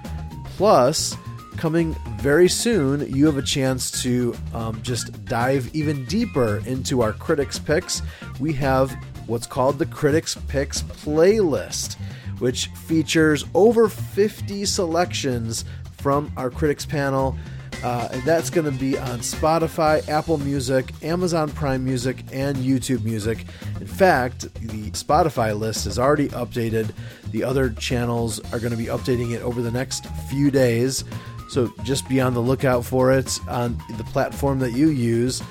Plus, 0.57 1.15
coming 1.57 1.95
very 2.19 2.49
soon, 2.49 3.13
you 3.13 3.25
have 3.25 3.38
a 3.38 3.41
chance 3.41 4.03
to 4.03 4.36
um, 4.53 4.81
just 4.81 5.25
dive 5.25 5.69
even 5.73 6.05
deeper 6.05 6.62
into 6.65 7.01
our 7.01 7.12
critics' 7.13 7.59
picks. 7.59 8.01
We 8.39 8.53
have 8.53 8.91
what's 9.27 9.47
called 9.47 9.79
the 9.79 9.86
Critics 9.86 10.38
Picks 10.47 10.81
playlist 10.81 11.97
which 12.39 12.67
features 12.67 13.45
over 13.53 13.88
50 13.88 14.65
selections 14.65 15.65
from 15.97 16.31
our 16.36 16.49
critics 16.49 16.86
panel. 16.86 17.38
Uh, 17.83 18.09
and 18.12 18.23
that's 18.23 18.49
going 18.49 18.65
to 18.65 18.77
be 18.77 18.97
on 18.97 19.19
Spotify, 19.19 20.07
Apple 20.07 20.38
Music, 20.38 20.91
Amazon 21.03 21.49
Prime 21.51 21.83
Music, 21.83 22.23
and 22.31 22.57
YouTube 22.57 23.03
Music. 23.03 23.45
In 23.79 23.88
fact, 23.88 24.53
the 24.55 24.91
Spotify 24.91 25.57
list 25.57 25.86
is 25.86 25.99
already 25.99 26.29
updated. 26.29 26.93
The 27.31 27.43
other 27.43 27.71
channels 27.71 28.39
are 28.53 28.59
going 28.59 28.71
to 28.71 28.77
be 28.77 28.86
updating 28.86 29.31
it 29.31 29.41
over 29.41 29.62
the 29.62 29.71
next 29.71 30.05
few 30.29 30.51
days. 30.51 31.03
So 31.49 31.73
just 31.83 32.07
be 32.07 32.21
on 32.21 32.33
the 32.33 32.41
lookout 32.41 32.86
for 32.86 33.12
it 33.12 33.39
on 33.47 33.77
the 33.97 34.03
platform 34.05 34.59
that 34.59 34.71
you 34.71 34.89
use. 34.89 35.41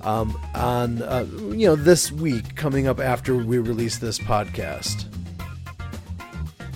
Um, 0.00 0.36
on 0.54 1.02
uh, 1.02 1.26
you 1.50 1.66
know 1.66 1.76
this 1.76 2.10
week 2.10 2.56
coming 2.56 2.88
up 2.88 2.98
after 2.98 3.36
we 3.36 3.58
release 3.58 3.98
this 3.98 4.18
podcast. 4.18 5.11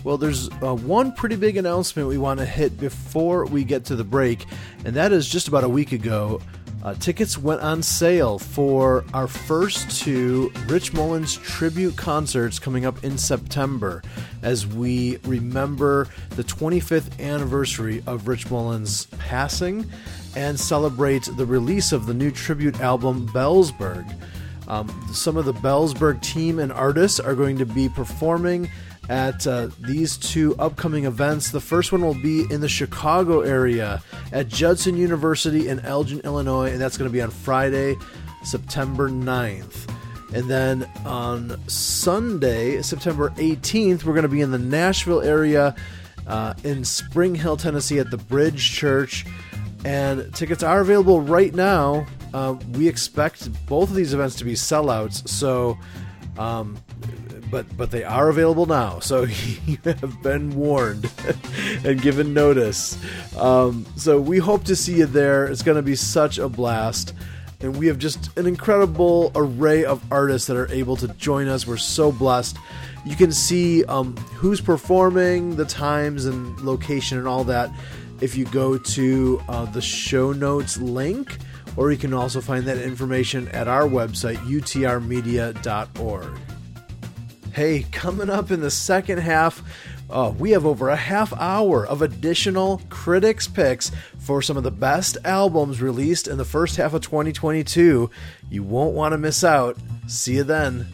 Well, 0.06 0.18
there's 0.18 0.48
uh, 0.62 0.76
one 0.76 1.10
pretty 1.10 1.34
big 1.34 1.56
announcement 1.56 2.06
we 2.06 2.16
want 2.16 2.38
to 2.38 2.46
hit 2.46 2.78
before 2.78 3.44
we 3.44 3.64
get 3.64 3.86
to 3.86 3.96
the 3.96 4.04
break, 4.04 4.46
and 4.84 4.94
that 4.94 5.10
is 5.10 5.28
just 5.28 5.48
about 5.48 5.64
a 5.64 5.68
week 5.68 5.90
ago. 5.90 6.40
Uh, 6.84 6.94
tickets 6.94 7.36
went 7.36 7.60
on 7.60 7.82
sale 7.82 8.38
for 8.38 9.04
our 9.12 9.26
first 9.26 10.00
two 10.00 10.52
Rich 10.68 10.92
Mullins 10.92 11.34
tribute 11.34 11.96
concerts 11.96 12.60
coming 12.60 12.86
up 12.86 13.02
in 13.02 13.18
September 13.18 14.00
as 14.42 14.64
we 14.64 15.16
remember 15.24 16.06
the 16.36 16.44
25th 16.44 17.18
anniversary 17.18 18.00
of 18.06 18.28
Rich 18.28 18.48
Mullins' 18.48 19.06
passing 19.18 19.90
and 20.36 20.60
celebrate 20.60 21.28
the 21.36 21.46
release 21.46 21.90
of 21.90 22.06
the 22.06 22.14
new 22.14 22.30
tribute 22.30 22.78
album 22.80 23.26
Bellsburg. 23.30 24.08
Um, 24.68 24.88
some 25.12 25.36
of 25.36 25.46
the 25.46 25.54
Bellsburg 25.54 26.22
team 26.22 26.60
and 26.60 26.70
artists 26.70 27.18
are 27.18 27.34
going 27.34 27.58
to 27.58 27.66
be 27.66 27.88
performing 27.88 28.70
at 29.08 29.46
uh, 29.46 29.68
these 29.80 30.16
two 30.16 30.56
upcoming 30.56 31.04
events. 31.04 31.50
The 31.50 31.60
first 31.60 31.92
one 31.92 32.02
will 32.02 32.14
be 32.14 32.44
in 32.50 32.60
the 32.60 32.68
Chicago 32.68 33.40
area 33.40 34.02
at 34.32 34.48
Judson 34.48 34.96
University 34.96 35.68
in 35.68 35.80
Elgin, 35.80 36.20
Illinois, 36.20 36.70
and 36.70 36.80
that's 36.80 36.96
going 36.96 37.08
to 37.08 37.12
be 37.12 37.22
on 37.22 37.30
Friday, 37.30 37.96
September 38.42 39.08
9th. 39.08 39.92
And 40.34 40.50
then 40.50 40.84
on 41.04 41.56
Sunday, 41.68 42.82
September 42.82 43.30
18th, 43.30 44.04
we're 44.04 44.12
going 44.12 44.22
to 44.22 44.28
be 44.28 44.40
in 44.40 44.50
the 44.50 44.58
Nashville 44.58 45.22
area 45.22 45.74
uh, 46.26 46.54
in 46.64 46.84
Spring 46.84 47.34
Hill, 47.34 47.56
Tennessee 47.56 47.98
at 47.98 48.10
the 48.10 48.18
Bridge 48.18 48.72
Church. 48.72 49.24
And 49.84 50.34
tickets 50.34 50.64
are 50.64 50.80
available 50.80 51.20
right 51.20 51.54
now. 51.54 52.06
Uh, 52.34 52.56
we 52.72 52.88
expect 52.88 53.48
both 53.66 53.88
of 53.88 53.94
these 53.94 54.12
events 54.12 54.34
to 54.36 54.44
be 54.44 54.54
sellouts. 54.54 55.28
So, 55.28 55.78
um, 56.36 56.76
but 57.50 57.76
but 57.76 57.90
they 57.90 58.04
are 58.04 58.28
available 58.28 58.66
now. 58.66 59.00
So 59.00 59.22
you 59.66 59.78
have 59.84 60.22
been 60.22 60.54
warned 60.54 61.10
and 61.84 62.00
given 62.00 62.34
notice. 62.34 62.98
Um, 63.36 63.86
so 63.96 64.20
we 64.20 64.38
hope 64.38 64.64
to 64.64 64.76
see 64.76 64.98
you 64.98 65.06
there. 65.06 65.46
It's 65.46 65.62
going 65.62 65.76
to 65.76 65.82
be 65.82 65.96
such 65.96 66.38
a 66.38 66.48
blast. 66.48 67.14
And 67.60 67.78
we 67.78 67.86
have 67.86 67.98
just 67.98 68.36
an 68.36 68.46
incredible 68.46 69.32
array 69.34 69.84
of 69.84 70.02
artists 70.12 70.46
that 70.48 70.58
are 70.58 70.70
able 70.70 70.94
to 70.96 71.08
join 71.08 71.48
us. 71.48 71.66
We're 71.66 71.78
so 71.78 72.12
blessed. 72.12 72.58
You 73.06 73.16
can 73.16 73.32
see 73.32 73.82
um, 73.86 74.14
who's 74.34 74.60
performing, 74.60 75.56
the 75.56 75.64
times 75.64 76.26
and 76.26 76.60
location, 76.60 77.16
and 77.16 77.26
all 77.26 77.44
that 77.44 77.70
if 78.20 78.36
you 78.36 78.44
go 78.46 78.78
to 78.78 79.42
uh, 79.48 79.64
the 79.66 79.80
show 79.80 80.32
notes 80.32 80.78
link, 80.78 81.38
or 81.76 81.92
you 81.92 81.98
can 81.98 82.14
also 82.14 82.40
find 82.40 82.64
that 82.64 82.78
information 82.78 83.48
at 83.48 83.68
our 83.68 83.82
website, 83.82 84.36
utrmedia.org. 84.38 86.38
Hey, 87.56 87.86
coming 87.90 88.28
up 88.28 88.50
in 88.50 88.60
the 88.60 88.70
second 88.70 89.16
half, 89.16 89.62
uh, 90.10 90.30
we 90.38 90.50
have 90.50 90.66
over 90.66 90.90
a 90.90 90.96
half 90.96 91.32
hour 91.32 91.86
of 91.86 92.02
additional 92.02 92.82
critics' 92.90 93.48
picks 93.48 93.90
for 94.18 94.42
some 94.42 94.58
of 94.58 94.62
the 94.62 94.70
best 94.70 95.16
albums 95.24 95.80
released 95.80 96.28
in 96.28 96.36
the 96.36 96.44
first 96.44 96.76
half 96.76 96.92
of 96.92 97.00
2022. 97.00 98.10
You 98.50 98.62
won't 98.62 98.94
want 98.94 99.12
to 99.12 99.18
miss 99.18 99.42
out. 99.42 99.78
See 100.06 100.34
you 100.34 100.44
then. 100.44 100.86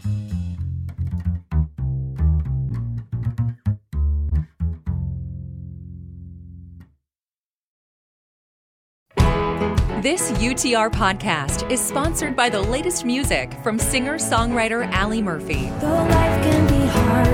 UTR 10.43 10.91
podcast 10.91 11.71
is 11.71 11.79
sponsored 11.79 12.35
by 12.35 12.49
the 12.49 12.59
latest 12.61 13.05
music 13.05 13.53
from 13.63 13.79
singer 13.79 14.15
songwriter 14.15 14.85
Allie 14.91 15.21
Murphy. 15.21 15.69
Though 15.79 15.87
life 15.87 16.43
can 16.43 16.67
be 16.67 16.85
hard, 16.85 17.29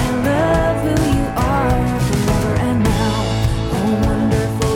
I 0.00 0.10
love 0.24 0.80
who 0.80 0.88
you 1.18 1.24
are 1.36 2.00
forever 2.00 2.56
and 2.62 2.82
now. 2.82 3.24
Oh, 3.76 4.00
wonderful 4.06 4.74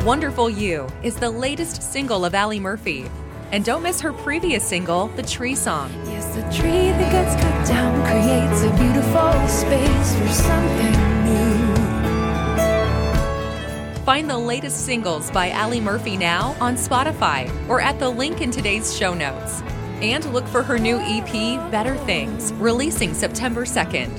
you. 0.00 0.06
Wonderful 0.06 0.48
You 0.48 0.88
is 1.02 1.16
the 1.16 1.28
latest 1.28 1.82
single 1.82 2.24
of 2.24 2.34
Allie 2.34 2.58
Murphy. 2.58 3.04
And 3.52 3.62
don't 3.62 3.82
miss 3.82 4.00
her 4.00 4.14
previous 4.14 4.66
single, 4.66 5.08
The 5.08 5.24
Tree 5.24 5.54
Song. 5.54 5.92
Yes, 6.06 6.34
the 6.34 6.40
tree 6.44 6.88
that 6.88 7.12
gets 7.12 7.34
cut 7.34 7.68
down 7.68 8.00
creates 8.06 8.62
a 8.62 8.70
beautiful 8.82 9.46
space 9.46 10.14
for 10.16 10.28
something 10.32 11.24
new. 11.26 11.53
Find 14.04 14.28
the 14.28 14.36
latest 14.36 14.84
singles 14.84 15.30
by 15.30 15.48
Allie 15.48 15.80
Murphy 15.80 16.18
now 16.18 16.54
on 16.60 16.74
Spotify 16.74 17.50
or 17.70 17.80
at 17.80 17.98
the 17.98 18.10
link 18.10 18.42
in 18.42 18.50
today's 18.50 18.94
show 18.94 19.14
notes. 19.14 19.62
And 20.02 20.30
look 20.30 20.46
for 20.46 20.62
her 20.62 20.78
new 20.78 20.98
EP, 20.98 21.70
Better 21.70 21.96
Things, 21.96 22.52
releasing 22.54 23.14
September 23.14 23.64
2nd. 23.64 24.10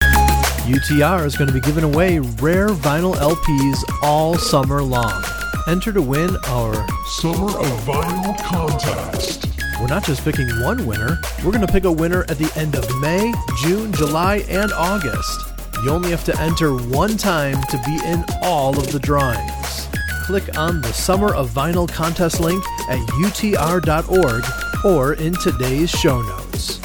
UTR 0.00 1.26
is 1.26 1.36
going 1.36 1.48
to 1.48 1.52
be 1.52 1.60
giving 1.60 1.84
away 1.84 2.18
rare 2.18 2.68
vinyl 2.70 3.14
LPs 3.16 3.78
all 4.02 4.38
summer 4.38 4.82
long. 4.82 5.22
Enter 5.68 5.92
to 5.92 6.00
win 6.00 6.34
our 6.46 6.74
Summer 7.08 7.58
of 7.58 7.66
Vinyl 7.84 8.38
Contest. 8.42 9.48
We're 9.78 9.88
not 9.88 10.02
just 10.02 10.24
picking 10.24 10.48
one 10.62 10.86
winner, 10.86 11.18
we're 11.44 11.52
going 11.52 11.66
to 11.66 11.70
pick 11.70 11.84
a 11.84 11.92
winner 11.92 12.22
at 12.30 12.38
the 12.38 12.50
end 12.58 12.74
of 12.74 12.88
May, 13.02 13.34
June, 13.58 13.92
July, 13.92 14.46
and 14.48 14.72
August. 14.72 15.55
You 15.82 15.90
only 15.90 16.10
have 16.10 16.24
to 16.24 16.40
enter 16.40 16.74
one 16.74 17.16
time 17.16 17.60
to 17.64 17.82
be 17.86 18.00
in 18.06 18.24
all 18.42 18.78
of 18.78 18.90
the 18.92 18.98
drawings. 18.98 19.88
Click 20.24 20.56
on 20.58 20.80
the 20.80 20.92
Summer 20.92 21.34
of 21.34 21.50
Vinyl 21.50 21.88
contest 21.88 22.40
link 22.40 22.64
at 22.88 22.98
utr.org 23.20 24.44
or 24.84 25.12
in 25.14 25.34
today's 25.34 25.90
show 25.90 26.22
notes. 26.22 26.80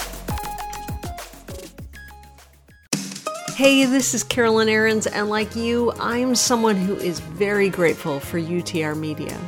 Hey, 3.56 3.86
this 3.86 4.14
is 4.14 4.24
Carolyn 4.24 4.68
Arends, 4.68 5.08
and 5.12 5.30
like 5.30 5.56
you, 5.56 5.94
I'm 6.00 6.36
someone 6.36 6.76
who 6.76 6.96
is 6.96 7.20
very 7.20 7.70
grateful 7.70 8.20
for 8.20 8.40
UTR 8.40 8.98
Media. 8.98 9.40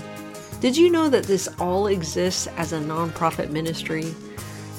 Did 0.61 0.77
you 0.77 0.89
know 0.89 1.09
that 1.09 1.25
this 1.25 1.49
all 1.59 1.87
exists 1.87 2.47
as 2.55 2.71
a 2.71 2.79
nonprofit 2.79 3.49
ministry? 3.49 4.13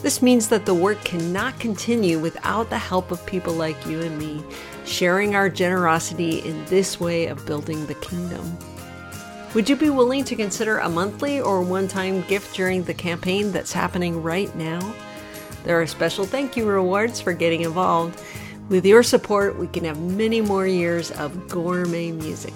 This 0.05 0.21
means 0.21 0.49
that 0.49 0.67
the 0.67 0.75
work 0.75 1.03
cannot 1.03 1.59
continue 1.59 2.19
without 2.19 2.69
the 2.69 2.77
help 2.77 3.11
of 3.11 3.25
people 3.25 3.55
like 3.55 3.87
you 3.87 4.03
and 4.03 4.19
me, 4.19 4.45
sharing 4.85 5.35
our 5.35 5.49
generosity 5.49 6.41
in 6.41 6.63
this 6.67 7.01
way 7.01 7.25
of 7.29 7.47
building 7.47 7.87
the 7.87 7.95
kingdom. 7.95 8.59
Would 9.55 9.67
you 9.67 9.77
be 9.77 9.89
willing 9.89 10.23
to 10.25 10.37
consider 10.37 10.77
a 10.77 10.91
monthly 10.91 11.41
or 11.41 11.63
one 11.63 11.89
time 11.89 12.21
gift 12.29 12.55
during 12.55 12.85
the 12.85 12.93
campaign 12.93 13.51
that's 13.51 13.73
happening 13.73 14.23
right 14.23 14.55
now? 14.55 14.95
There 15.63 15.81
are 15.81 15.87
special 15.87 16.27
thank 16.27 16.55
you 16.55 16.67
rewards 16.67 17.19
for 17.19 17.33
getting 17.33 17.63
involved. 17.63 18.21
With 18.69 18.85
your 18.85 19.03
support, 19.03 19.59
we 19.59 19.69
can 19.69 19.85
have 19.85 19.99
many 19.99 20.43
more 20.43 20.67
years 20.67 21.13
of 21.13 21.49
gourmet 21.49 22.13
music. 22.13 22.53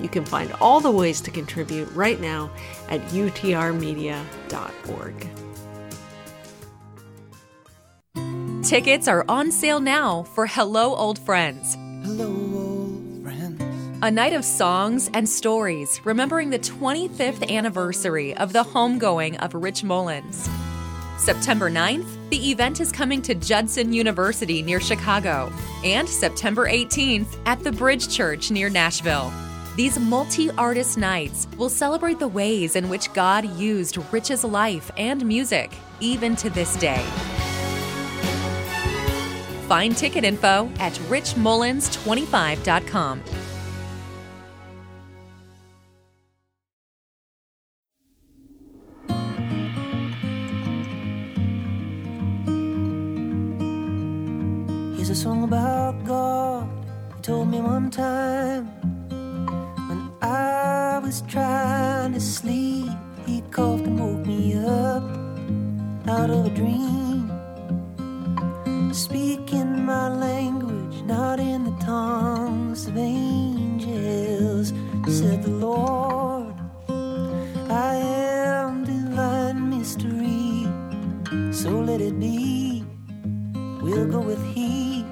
You 0.00 0.08
can 0.08 0.24
find 0.24 0.52
all 0.60 0.78
the 0.80 0.92
ways 0.92 1.20
to 1.22 1.32
contribute 1.32 1.90
right 1.96 2.20
now 2.20 2.52
at 2.88 3.00
utrmedia.org. 3.08 4.22
Tickets 8.72 9.06
are 9.06 9.26
on 9.28 9.52
sale 9.52 9.80
now 9.80 10.22
for 10.22 10.46
Hello 10.46 10.94
Old 10.96 11.18
Friends. 11.18 11.74
Hello, 12.04 12.24
old 12.26 13.22
friends. 13.22 13.60
A 14.00 14.10
night 14.10 14.32
of 14.32 14.46
songs 14.46 15.10
and 15.12 15.28
stories 15.28 16.00
remembering 16.06 16.48
the 16.48 16.58
25th 16.58 17.46
anniversary 17.50 18.34
of 18.34 18.54
the 18.54 18.64
homegoing 18.64 19.36
of 19.44 19.52
Rich 19.52 19.84
Mullins. 19.84 20.48
September 21.18 21.70
9th, 21.70 22.30
the 22.30 22.50
event 22.50 22.80
is 22.80 22.90
coming 22.90 23.20
to 23.20 23.34
Judson 23.34 23.92
University 23.92 24.62
near 24.62 24.80
Chicago, 24.80 25.52
and 25.84 26.08
September 26.08 26.66
18th 26.66 27.36
at 27.44 27.62
the 27.62 27.72
Bridge 27.72 28.08
Church 28.08 28.50
near 28.50 28.70
Nashville. 28.70 29.30
These 29.76 29.98
multi 29.98 30.50
artist 30.52 30.96
nights 30.96 31.46
will 31.58 31.68
celebrate 31.68 32.18
the 32.18 32.28
ways 32.28 32.74
in 32.74 32.88
which 32.88 33.12
God 33.12 33.44
used 33.58 33.98
Rich's 34.10 34.44
life 34.44 34.90
and 34.96 35.26
music, 35.26 35.72
even 36.00 36.34
to 36.36 36.48
this 36.48 36.74
day. 36.76 37.04
Find 39.72 39.96
ticket 39.96 40.20
info 40.22 40.68
at 40.80 40.92
richmullins25.com. 41.08 43.22
Here's 54.94 55.08
a 55.08 55.14
song 55.14 55.44
about 55.44 56.04
God. 56.04 56.68
He 57.16 57.22
told 57.22 57.48
me 57.48 57.62
one 57.62 57.90
time 57.90 58.66
when 59.88 60.12
I 60.20 61.00
was 61.02 61.22
trying 61.22 62.12
to 62.12 62.20
sleep, 62.20 62.90
he 63.24 63.40
coughed 63.50 63.86
and 63.86 63.98
woke 63.98 64.26
me 64.26 64.54
up 64.54 65.02
out 66.06 66.28
of 66.28 66.44
a 66.44 66.50
dream. 66.50 67.11
Speaking 68.92 69.86
my 69.86 70.08
language, 70.08 71.02
not 71.04 71.40
in 71.40 71.64
the 71.64 71.74
tongues 71.82 72.86
of 72.86 72.98
angels, 72.98 74.74
said 75.08 75.42
the 75.42 75.50
Lord. 75.50 76.54
I 77.70 77.94
am 77.94 78.84
divine 78.84 79.70
mystery, 79.70 80.68
so 81.54 81.70
let 81.70 82.02
it 82.02 82.20
be. 82.20 82.84
We'll 83.80 84.08
go 84.08 84.20
with 84.20 84.44
He 84.54 85.06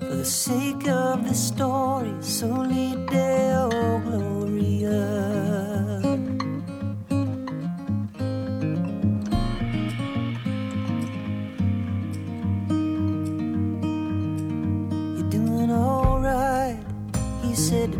for 0.00 0.16
the 0.16 0.24
sake 0.24 0.88
of 0.88 1.28
the 1.28 1.34
story. 1.34 2.14
Soli 2.20 2.96
Deo 3.10 3.68
Gloria. 4.06 5.47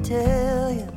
Tell 0.08 0.72
you. 0.72 0.88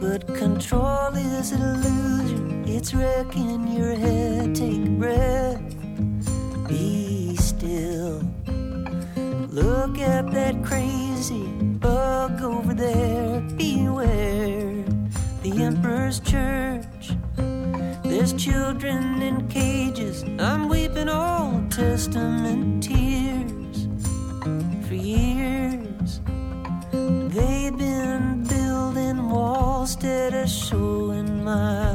But 0.00 0.26
control 0.34 1.14
is 1.14 1.52
an 1.52 1.62
illusion, 1.62 2.64
it's 2.66 2.94
wrecking 2.94 3.68
your 3.68 3.94
head. 3.94 4.54
Take 4.54 4.86
a 4.86 4.90
breath, 5.02 5.76
be 6.66 7.36
still. 7.36 8.22
Look 9.50 9.98
at 9.98 10.30
that 10.32 10.64
crazy 10.64 11.44
bug 11.78 12.42
over 12.42 12.72
there, 12.72 13.40
beware. 13.56 14.82
The 15.42 15.52
Emperor's 15.62 16.20
Church, 16.20 17.12
there's 18.02 18.32
children 18.32 19.20
in 19.20 19.46
cages. 19.48 20.24
I'm 20.38 20.70
weeping 20.70 21.10
Old 21.10 21.70
Testament 21.70 22.71
showing 31.52 31.91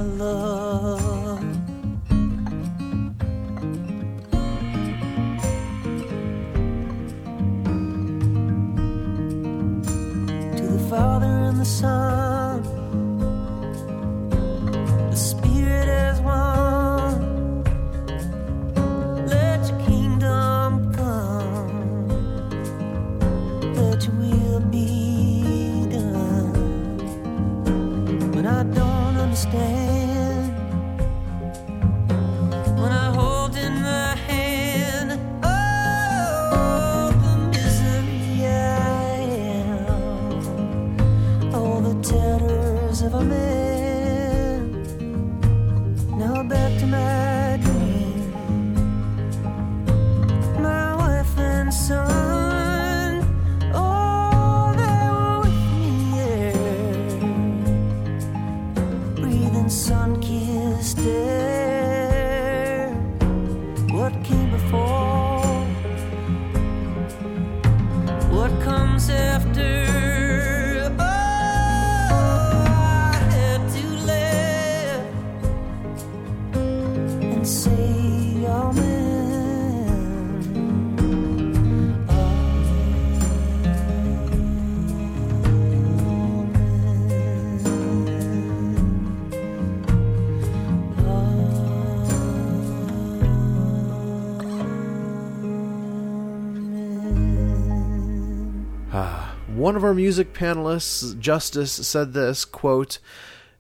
of 99.78 99.84
our 99.84 99.94
music 99.94 100.34
panelists, 100.34 101.18
Justice, 101.20 101.72
said 101.72 102.12
this 102.12 102.44
quote, 102.44 102.98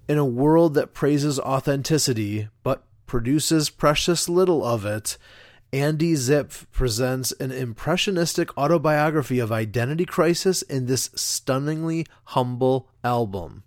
In 0.07 0.17
a 0.17 0.25
world 0.25 0.73
that 0.73 0.93
praises 0.93 1.39
authenticity 1.39 2.49
but 2.63 2.83
produces 3.05 3.69
precious 3.69 4.27
little 4.27 4.65
of 4.65 4.83
it, 4.83 5.17
Andy 5.71 6.13
Zipf 6.13 6.65
presents 6.71 7.31
an 7.33 7.51
impressionistic 7.51 8.57
autobiography 8.57 9.37
of 9.37 9.51
identity 9.51 10.05
crisis 10.05 10.63
in 10.63 10.87
this 10.87 11.11
stunningly 11.13 12.05
humble 12.25 12.89
album. 13.03 13.63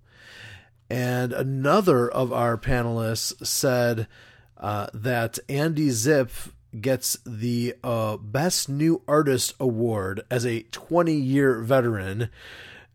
And 0.90 1.32
another 1.32 2.10
of 2.10 2.32
our 2.32 2.58
panelists 2.58 3.46
said 3.46 4.08
uh, 4.56 4.88
that 4.92 5.38
Andy 5.48 5.90
Zipf 5.90 6.50
gets 6.78 7.18
the 7.24 7.74
uh, 7.82 8.16
Best 8.16 8.68
New 8.68 9.02
Artist 9.08 9.54
Award 9.58 10.22
as 10.30 10.44
a 10.44 10.62
20 10.62 11.12
year 11.14 11.60
veteran. 11.60 12.30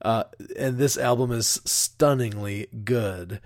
Uh, 0.01 0.25
and 0.57 0.77
this 0.77 0.97
album 0.97 1.31
is 1.31 1.61
stunningly 1.65 2.67
good. 2.83 3.41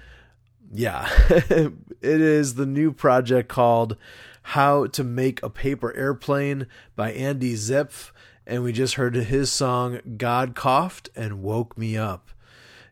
Yeah, 0.72 1.10
it 1.30 1.74
is 2.02 2.56
the 2.56 2.66
new 2.66 2.92
project 2.92 3.50
called 3.50 3.98
How 4.42 4.88
to 4.88 5.04
Make 5.04 5.42
a 5.42 5.50
Paper 5.50 5.96
Airplane 5.96 6.68
by 6.96 7.12
Andy 7.12 7.56
Zipf. 7.56 8.12
And 8.46 8.64
we 8.64 8.72
just 8.72 8.96
heard 8.96 9.16
his 9.16 9.52
song 9.52 10.00
God 10.18 10.56
Coughed 10.56 11.10
and 11.16 11.42
Woke 11.42 11.78
Me 11.78 11.98
Up. 11.98 12.30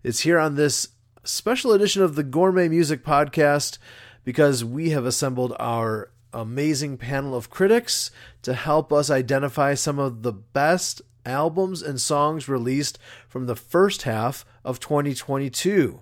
It's 0.03 0.21
here 0.21 0.39
on 0.39 0.55
this 0.55 0.89
special 1.23 1.73
edition 1.73 2.01
of 2.01 2.15
the 2.15 2.23
Gourmet 2.23 2.69
Music 2.69 3.03
Podcast 3.03 3.77
because 4.23 4.63
we 4.63 4.91
have 4.91 5.05
assembled 5.05 5.55
our 5.59 6.09
amazing 6.33 6.97
panel 6.97 7.35
of 7.35 7.49
critics 7.49 8.11
to 8.41 8.53
help 8.53 8.91
us 8.91 9.09
identify 9.09 9.73
some 9.73 9.99
of 9.99 10.23
the 10.23 10.33
best 10.33 11.01
albums 11.25 11.81
and 11.81 11.99
songs 11.99 12.47
released 12.47 12.97
from 13.27 13.45
the 13.45 13.55
first 13.55 14.03
half 14.03 14.45
of 14.63 14.79
2022. 14.79 16.01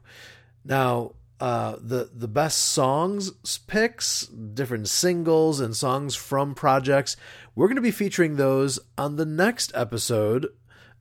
Now, 0.64 1.14
uh, 1.40 1.76
the 1.82 2.10
the 2.14 2.30
best 2.30 2.60
songs 2.60 3.32
picks, 3.68 4.26
different 4.28 4.88
singles 4.88 5.60
and 5.60 5.76
songs 5.76 6.16
from 6.16 6.56
projects. 6.56 7.18
We're 7.56 7.68
going 7.68 7.76
to 7.76 7.82
be 7.82 7.92
featuring 7.92 8.36
those 8.36 8.80
on 8.98 9.18
the 9.18 9.26
next 9.26 9.72
episode. 9.76 10.48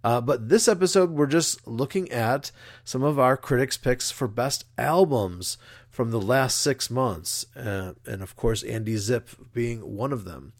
Uh, 0.02 0.20
but 0.20 0.50
this 0.50 0.68
episode, 0.68 1.10
we're 1.10 1.26
just 1.26 1.66
looking 1.66 2.10
at 2.12 2.50
some 2.84 3.02
of 3.02 3.18
our 3.18 3.38
critics' 3.38 3.78
picks 3.78 4.10
for 4.10 4.28
best 4.28 4.64
albums 4.76 5.56
from 5.94 6.10
the 6.10 6.20
last 6.20 6.58
six 6.58 6.90
months, 6.90 7.46
uh, 7.56 7.92
and 8.04 8.22
of 8.22 8.34
course, 8.36 8.62
Andy 8.62 8.96
Zipf 8.96 9.36
being 9.52 9.96
one 9.96 10.12
of 10.12 10.24
them. 10.24 10.52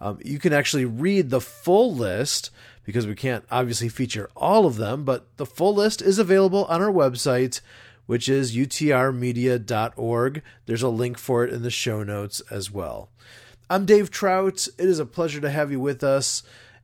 Um, 0.00 0.18
you 0.24 0.38
can 0.38 0.52
actually 0.52 0.84
read 0.84 1.30
the 1.30 1.40
full 1.40 1.94
list 1.94 2.50
because 2.82 3.06
we 3.06 3.14
can't 3.14 3.44
obviously 3.50 3.88
feature 3.88 4.28
all 4.36 4.66
of 4.66 4.76
them, 4.76 5.04
but 5.04 5.36
the 5.36 5.46
full 5.46 5.74
list 5.74 6.02
is 6.02 6.18
available 6.18 6.64
on 6.66 6.82
our 6.82 6.92
website 6.92 7.60
which 8.06 8.28
is 8.28 8.54
utrmedia.org. 8.56 10.42
There's 10.66 10.82
a 10.82 10.88
link 10.88 11.18
for 11.18 11.44
it 11.44 11.52
in 11.52 11.62
the 11.62 11.70
show 11.70 12.02
notes 12.02 12.40
as 12.50 12.70
well. 12.70 13.08
I'm 13.70 13.86
Dave 13.86 14.10
Trout. 14.10 14.68
It 14.78 14.86
is 14.86 14.98
a 14.98 15.06
pleasure 15.06 15.40
to 15.40 15.50
have 15.50 15.72
you 15.72 15.80
with 15.80 16.04
us. 16.04 16.42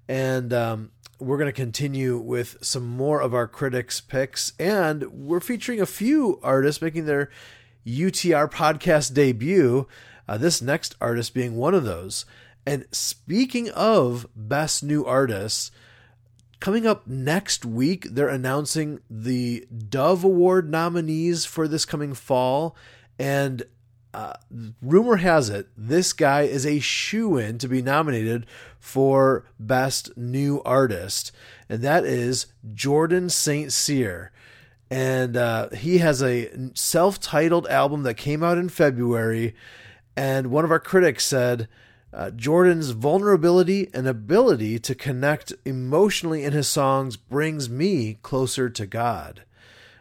And 0.09 0.53
um, 0.53 0.91
we're 1.19 1.37
going 1.37 1.47
to 1.47 1.53
continue 1.53 2.19
with 2.19 2.57
some 2.63 2.87
more 2.87 3.21
of 3.21 3.35
our 3.35 3.47
critics' 3.47 4.01
picks. 4.01 4.55
And 4.59 5.05
we're 5.13 5.41
featuring 5.41 5.81
a 5.81 5.87
few 5.87 6.41
artists 6.43 6.81
making 6.81 7.05
their 7.05 7.31
UTR 7.87 8.51
podcast 8.51 9.15
debut. 9.15 9.87
Uh, 10.29 10.39
this 10.39 10.63
next 10.63 10.95
artist 11.01 11.35
being 11.35 11.57
one 11.57 11.75
of 11.75 11.85
those. 11.85 12.25
And 12.67 12.87
speaking 12.93 13.71
of 13.71 14.27
best 14.35 14.83
new 14.83 15.05
artists, 15.05 15.71
Coming 16.61 16.87
up 16.87 17.07
next 17.07 17.65
week, 17.65 18.07
they're 18.11 18.29
announcing 18.29 19.01
the 19.09 19.67
Dove 19.89 20.25
Award 20.25 20.71
nominees 20.71 21.47
for 21.47 21.67
this 21.67 21.87
coming 21.87 22.13
fall. 22.13 22.77
And 23.19 23.63
uh, 24.13 24.35
rumor 24.83 25.17
has 25.17 25.49
it 25.49 25.69
this 25.77 26.13
guy 26.13 26.43
is 26.43 26.67
a 26.67 26.81
shoe 26.81 27.39
in 27.39 27.57
to 27.59 27.69
be 27.69 27.81
nominated 27.81 28.45
for 28.79 29.47
Best 29.59 30.17
New 30.19 30.61
Artist, 30.65 31.33
and 31.69 31.81
that 31.83 32.05
is 32.05 32.47
Jordan 32.75 33.31
St. 33.31 33.73
Cyr. 33.73 34.33
And 34.91 35.37
uh, 35.37 35.71
he 35.71 35.99
has 35.99 36.23
a 36.23 36.51
self 36.75 37.21
titled 37.21 37.69
album 37.69 38.03
that 38.03 38.15
came 38.15 38.43
out 38.43 38.59
in 38.59 38.69
February. 38.69 39.55
And 40.17 40.49
one 40.49 40.65
of 40.65 40.73
our 40.73 40.81
critics 40.81 41.25
said, 41.25 41.69
uh, 42.13 42.31
Jordan's 42.31 42.91
vulnerability 42.91 43.89
and 43.95 44.09
ability 44.09 44.81
to 44.81 44.95
connect 44.97 45.53
emotionally 45.65 46.43
in 46.43 46.53
his 46.53 46.67
songs 46.67 47.17
brings 47.17 47.71
me 47.71 48.19
closer 48.23 48.69
to 48.69 48.85
God. 48.85 49.45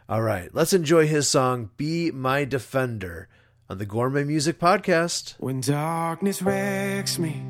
All 0.07 0.23
right, 0.23 0.49
let's 0.55 0.73
enjoy 0.73 1.05
his 1.05 1.27
song, 1.27 1.69
Be 1.77 2.09
My 2.09 2.43
Defender, 2.45 3.27
on 3.69 3.77
the 3.77 3.85
Gourmet 3.85 4.23
Music 4.23 4.57
Podcast. 4.57 5.35
When 5.37 5.61
darkness 5.61 6.41
wrecks 6.41 7.19
me, 7.19 7.43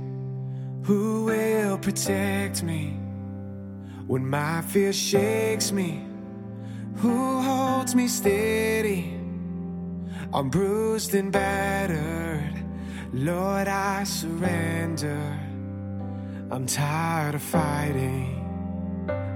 who 0.83 1.23
will 1.23 1.77
protect 1.77 2.61
me? 2.61 2.97
When 4.07 4.27
my 4.27 4.61
fear 4.63 4.91
shakes 4.91 5.71
me, 5.71 6.08
who 7.01 7.41
holds 7.41 7.95
me 7.95 8.07
steady? 8.07 9.17
I'm 10.33 10.49
bruised 10.49 11.15
and 11.15 11.31
battered. 11.31 12.63
Lord, 13.13 13.67
I 13.67 14.03
surrender. 14.03 15.39
I'm 16.51 16.65
tired 16.65 17.35
of 17.35 17.41
fighting. 17.41 18.35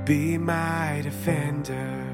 Be 0.06 0.38
my 0.38 1.02
defender. 1.04 2.13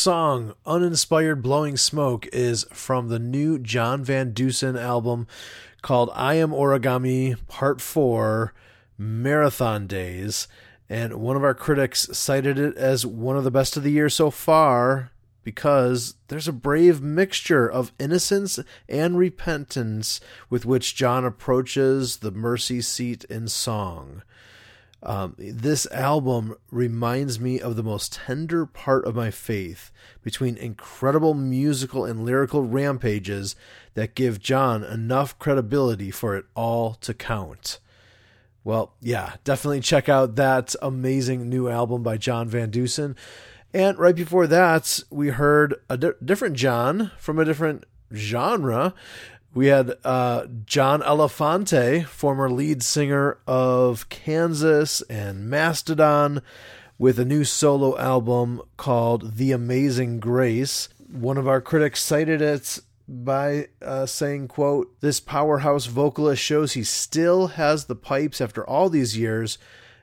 Song 0.00 0.54
Uninspired 0.64 1.42
Blowing 1.42 1.76
Smoke 1.76 2.26
is 2.32 2.64
from 2.72 3.08
the 3.08 3.18
new 3.18 3.58
John 3.58 4.02
Van 4.02 4.32
Dusen 4.32 4.74
album 4.74 5.26
called 5.82 6.08
I 6.14 6.36
Am 6.36 6.52
Origami 6.52 7.36
Part 7.48 7.82
4 7.82 8.54
Marathon 8.96 9.86
Days. 9.86 10.48
And 10.88 11.16
one 11.16 11.36
of 11.36 11.44
our 11.44 11.52
critics 11.52 12.08
cited 12.12 12.58
it 12.58 12.78
as 12.78 13.04
one 13.04 13.36
of 13.36 13.44
the 13.44 13.50
best 13.50 13.76
of 13.76 13.82
the 13.82 13.92
year 13.92 14.08
so 14.08 14.30
far 14.30 15.12
because 15.44 16.14
there's 16.28 16.48
a 16.48 16.52
brave 16.52 17.02
mixture 17.02 17.70
of 17.70 17.92
innocence 17.98 18.58
and 18.88 19.18
repentance 19.18 20.18
with 20.48 20.64
which 20.64 20.96
John 20.96 21.26
approaches 21.26 22.18
the 22.18 22.30
mercy 22.30 22.80
seat 22.80 23.24
in 23.24 23.48
song. 23.48 24.22
Um, 25.02 25.34
this 25.38 25.86
album 25.92 26.56
reminds 26.70 27.40
me 27.40 27.58
of 27.58 27.76
the 27.76 27.82
most 27.82 28.12
tender 28.12 28.66
part 28.66 29.06
of 29.06 29.14
my 29.14 29.30
faith 29.30 29.90
between 30.22 30.58
incredible 30.58 31.32
musical 31.32 32.04
and 32.04 32.24
lyrical 32.24 32.62
rampages 32.62 33.56
that 33.94 34.14
give 34.14 34.40
John 34.40 34.84
enough 34.84 35.38
credibility 35.38 36.10
for 36.10 36.36
it 36.36 36.44
all 36.54 36.94
to 36.94 37.14
count. 37.14 37.80
Well, 38.62 38.92
yeah, 39.00 39.36
definitely 39.42 39.80
check 39.80 40.08
out 40.08 40.36
that 40.36 40.74
amazing 40.82 41.48
new 41.48 41.68
album 41.68 42.02
by 42.02 42.18
John 42.18 42.48
Van 42.48 42.70
Dusen. 42.70 43.16
And 43.72 43.98
right 43.98 44.14
before 44.14 44.46
that, 44.48 45.00
we 45.10 45.28
heard 45.28 45.76
a 45.88 45.96
di- 45.96 46.12
different 46.22 46.56
John 46.56 47.10
from 47.16 47.38
a 47.38 47.44
different 47.44 47.84
genre. 48.12 48.94
We 49.52 49.66
had 49.66 49.96
uh, 50.04 50.46
John 50.64 51.02
Elefante, 51.02 52.06
former 52.06 52.48
lead 52.48 52.84
singer 52.84 53.38
of 53.48 54.08
Kansas 54.08 55.02
and 55.02 55.50
Mastedon, 55.50 56.40
with 56.98 57.18
a 57.18 57.24
new 57.24 57.42
solo 57.42 57.98
album 57.98 58.62
called 58.76 59.36
The 59.36 59.50
Amazing 59.50 60.20
Grace. 60.20 60.88
One 61.10 61.36
of 61.36 61.48
our 61.48 61.60
critics 61.60 62.00
cited 62.00 62.40
it 62.40 62.78
by 63.08 63.68
uh, 63.82 64.06
saying, 64.06 64.46
quote, 64.46 64.94
This 65.00 65.18
powerhouse 65.18 65.86
vocalist 65.86 66.40
shows 66.40 66.74
he 66.74 66.84
still 66.84 67.48
has 67.48 67.86
the 67.86 67.96
pipes 67.96 68.40
after 68.40 68.64
all 68.64 68.88
these 68.88 69.18
years 69.18 69.58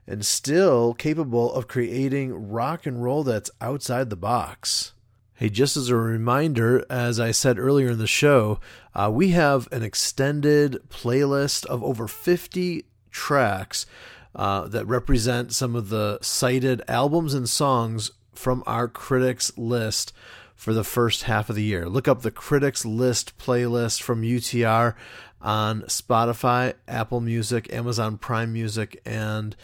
and 0.06 0.26
still 0.26 0.93
capable 0.93 1.54
of 1.54 1.70
creating 1.70 2.50
rock 2.50 2.86
and 2.86 3.02
roll 3.02 3.24
that's 3.24 3.52
outside 3.62 4.10
the 4.10 4.18
box. 4.18 4.91
Hey, 5.40 5.50
just 5.50 5.78
as 5.78 5.90
a 5.90 5.96
reminder, 5.96 6.84
as 6.90 7.20
I 7.20 7.30
said 7.30 7.60
earlier 7.60 7.92
in 7.92 8.00
the 8.00 8.08
show, 8.08 8.60
uh, 8.96 9.12
we 9.14 9.30
have 9.30 9.72
an 9.72 9.84
extended 9.84 10.82
playlist 10.90 11.64
of 11.68 11.84
over 11.84 12.08
50 12.08 12.86
tracks 13.12 13.86
uh, 14.34 14.68
that 14.68 14.88
represent 14.88 15.54
some 15.54 15.76
of 15.76 15.90
the 15.90 16.18
cited 16.24 16.82
albums 16.88 17.36
and 17.36 17.48
songs 17.48 18.10
from 18.34 18.64
our 18.66 18.88
critics 18.88 19.56
list 19.56 20.12
for 20.56 20.74
the 20.74 20.84
first 20.84 21.24
half 21.24 21.52
of 21.52 21.56
the 21.56 21.64
year. 21.64 21.88
Look 21.88 22.08
up 22.08 22.24
the 22.24 22.32
critics 22.32 22.84
list 22.84 23.38
playlist 23.38 24.02
from 24.02 24.24
UTR 24.24 24.96
on 25.40 25.84
Spotify, 25.84 26.74
Apple 26.88 27.22
Music, 27.22 27.72
Amazon 27.72 28.18
Prime 28.18 28.52
Music, 28.52 29.00
and 29.06 29.56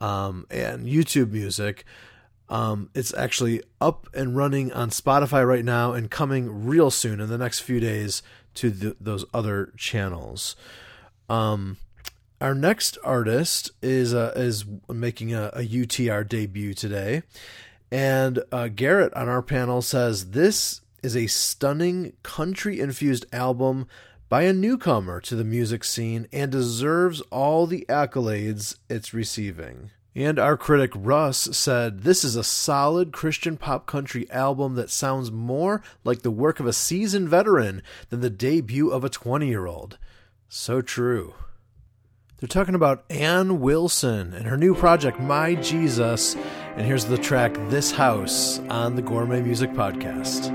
um, 0.00 0.46
and 0.52 0.86
YouTube 0.86 1.32
Music. 1.32 1.84
Um, 2.48 2.90
it's 2.94 3.12
actually 3.14 3.62
up 3.80 4.08
and 4.14 4.36
running 4.36 4.72
on 4.72 4.90
Spotify 4.90 5.46
right 5.46 5.64
now 5.64 5.92
and 5.92 6.10
coming 6.10 6.66
real 6.66 6.90
soon 6.90 7.20
in 7.20 7.28
the 7.28 7.38
next 7.38 7.60
few 7.60 7.80
days 7.80 8.22
to 8.54 8.70
the, 8.70 8.96
those 9.00 9.24
other 9.34 9.72
channels. 9.76 10.54
Um, 11.28 11.76
our 12.40 12.54
next 12.54 12.98
artist 13.02 13.70
is 13.82 14.14
uh, 14.14 14.32
is 14.36 14.64
making 14.88 15.34
a, 15.34 15.50
a, 15.54 15.66
UTR 15.66 16.28
debut 16.28 16.74
today, 16.74 17.22
and 17.90 18.40
uh, 18.52 18.68
Garrett 18.68 19.14
on 19.14 19.28
our 19.28 19.42
panel 19.42 19.82
says 19.82 20.30
this 20.30 20.82
is 21.02 21.16
a 21.16 21.26
stunning 21.26 22.12
country 22.22 22.78
infused 22.78 23.26
album 23.32 23.86
by 24.28 24.42
a 24.42 24.52
newcomer 24.52 25.20
to 25.20 25.36
the 25.36 25.44
music 25.44 25.84
scene 25.84 26.26
and 26.32 26.52
deserves 26.52 27.20
all 27.30 27.66
the 27.66 27.86
accolades 27.88 28.76
it's 28.90 29.14
receiving. 29.14 29.90
And 30.16 30.38
our 30.38 30.56
critic 30.56 30.92
Russ 30.94 31.36
said, 31.52 32.00
This 32.00 32.24
is 32.24 32.36
a 32.36 32.42
solid 32.42 33.12
Christian 33.12 33.58
pop 33.58 33.86
country 33.86 34.28
album 34.30 34.74
that 34.76 34.88
sounds 34.88 35.30
more 35.30 35.82
like 36.04 36.22
the 36.22 36.30
work 36.30 36.58
of 36.58 36.64
a 36.64 36.72
seasoned 36.72 37.28
veteran 37.28 37.82
than 38.08 38.22
the 38.22 38.30
debut 38.30 38.88
of 38.88 39.04
a 39.04 39.10
20 39.10 39.46
year 39.46 39.66
old. 39.66 39.98
So 40.48 40.80
true. 40.80 41.34
They're 42.38 42.48
talking 42.48 42.74
about 42.74 43.04
Anne 43.10 43.60
Wilson 43.60 44.32
and 44.32 44.46
her 44.46 44.56
new 44.56 44.74
project, 44.74 45.20
My 45.20 45.54
Jesus. 45.54 46.34
And 46.76 46.86
here's 46.86 47.04
the 47.04 47.18
track, 47.18 47.52
This 47.68 47.90
House, 47.90 48.58
on 48.70 48.96
the 48.96 49.02
Gourmet 49.02 49.42
Music 49.42 49.70
Podcast. 49.72 50.46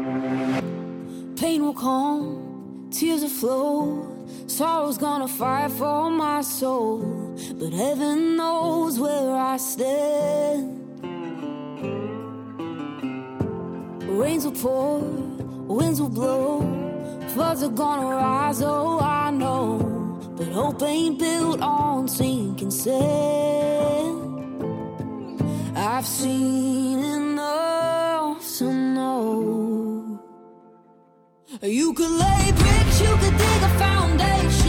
Pain 1.37 1.63
will 1.63 1.73
come 1.75 2.50
tears 2.91 3.21
will 3.21 3.29
flow. 3.29 4.25
Sorrow's 4.47 4.97
gonna 4.97 5.27
fight 5.27 5.71
for 5.71 6.09
my 6.11 6.41
soul. 6.41 6.99
But 7.55 7.71
heaven 7.73 8.35
knows 8.35 8.99
where 8.99 9.35
I 9.35 9.57
stand. 9.57 10.77
Rains 14.19 14.43
will 14.45 14.51
pour, 14.51 14.99
winds 14.99 16.01
will 16.01 16.09
blow. 16.09 16.61
Floods 17.29 17.63
are 17.63 17.69
gonna 17.69 18.07
rise, 18.07 18.61
oh, 18.61 18.99
I 18.99 19.31
know. 19.31 19.77
But 20.35 20.47
hope 20.47 20.83
ain't 20.83 21.17
built 21.17 21.61
on 21.61 22.07
sinking 22.09 22.71
sand. 22.71 24.17
I've 25.75 26.05
seen 26.05 26.99
enough 26.99 28.45
to 28.57 28.65
know. 28.65 30.19
You 31.61 31.93
can 31.93 32.17
lay 32.17 32.51
me 32.51 32.80
you 33.03 33.15
could 33.17 33.37
dig 33.37 33.63
a 33.63 33.69
foundation. 33.79 34.60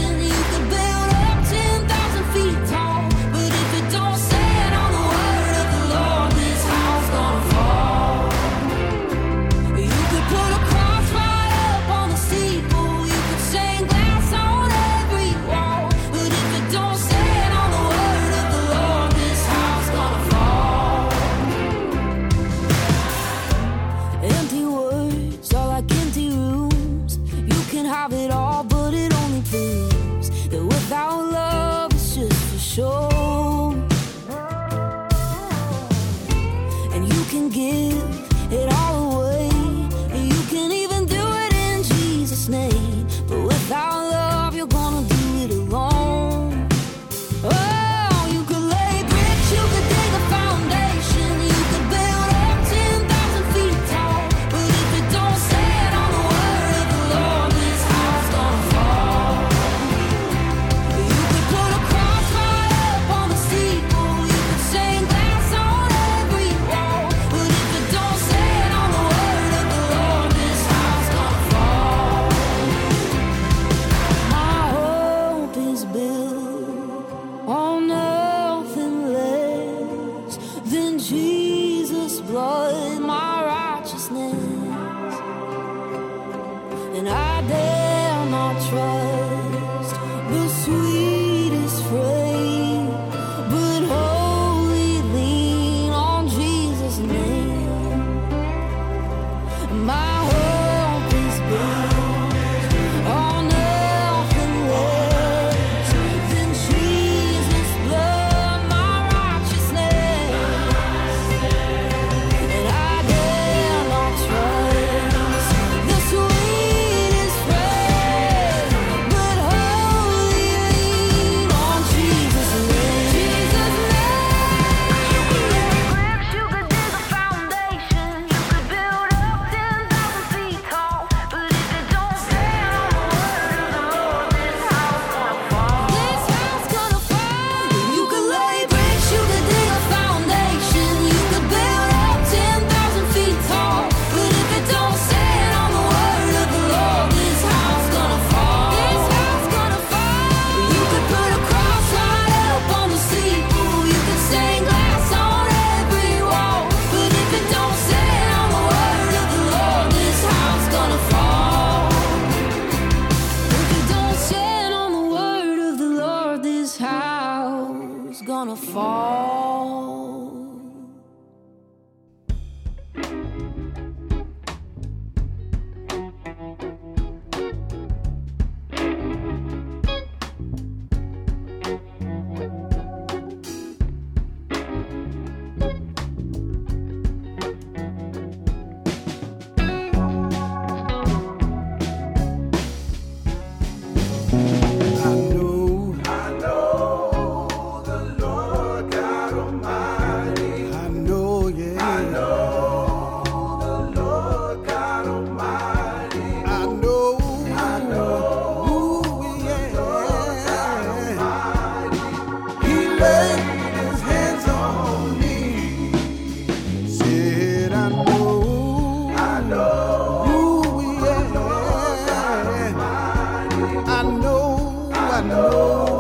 I 223.62 224.02
know, 224.02 224.90
I 224.92 225.20
know. 225.20 225.91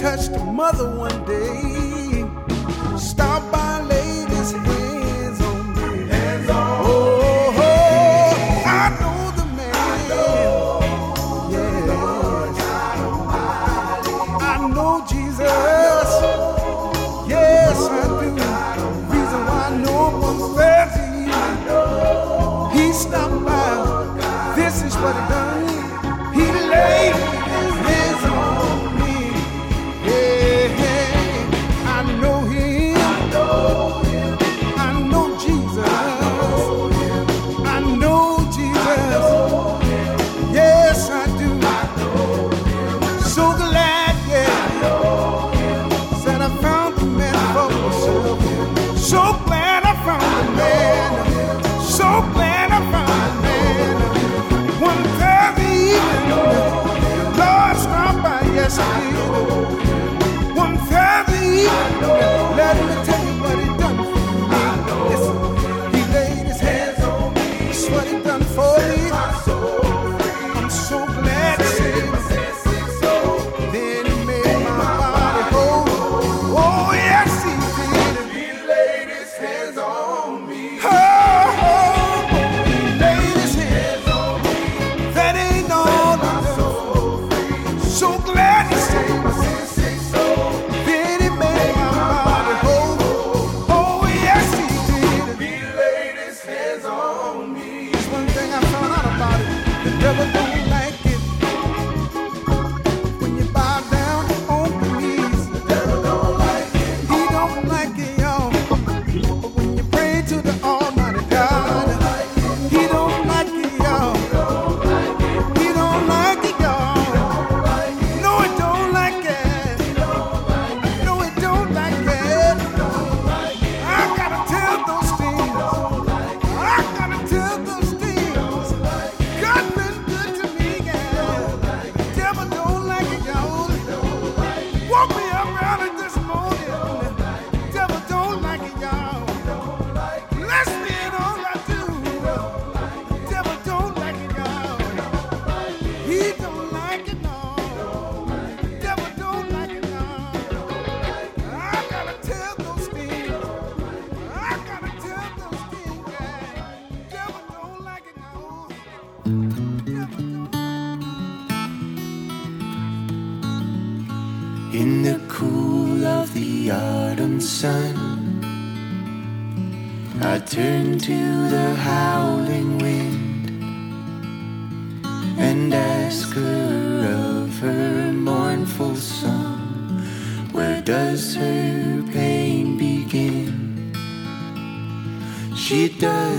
touched 0.00 0.30
a 0.30 0.38
mother 0.38 0.96
one 0.96 1.26
day. 1.26 1.69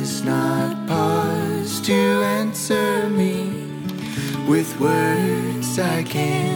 does 0.02 0.24
not 0.24 0.88
pause 0.88 1.80
to 1.80 1.94
answer 1.94 3.08
me 3.10 3.68
with 4.48 4.80
words 4.80 5.78
I 5.78 6.02
can't. 6.02 6.51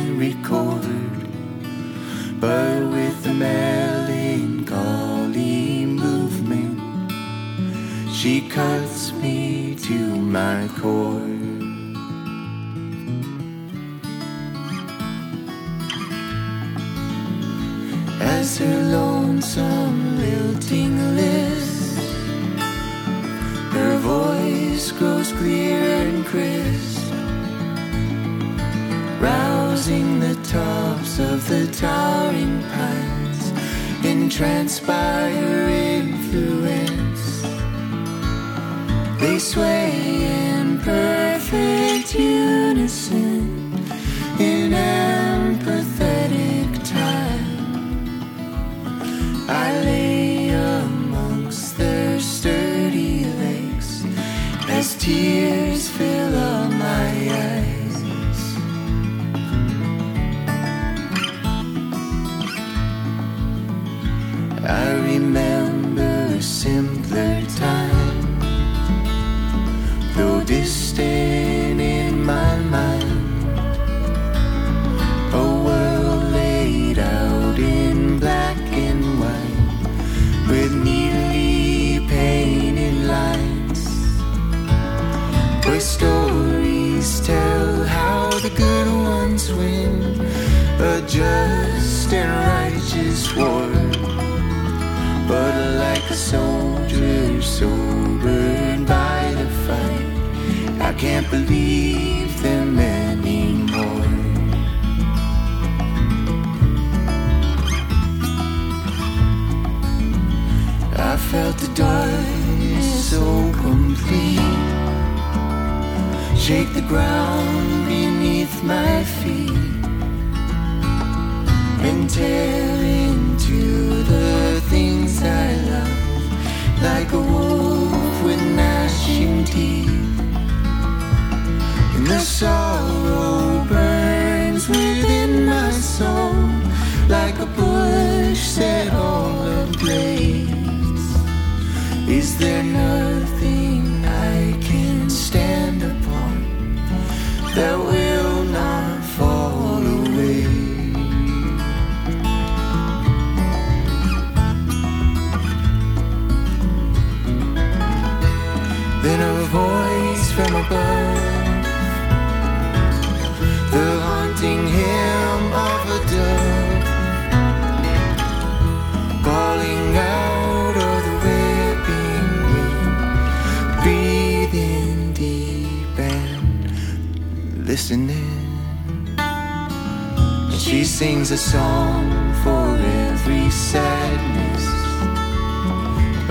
For 182.45 182.77
every 183.07 183.49
sadness, 183.49 184.65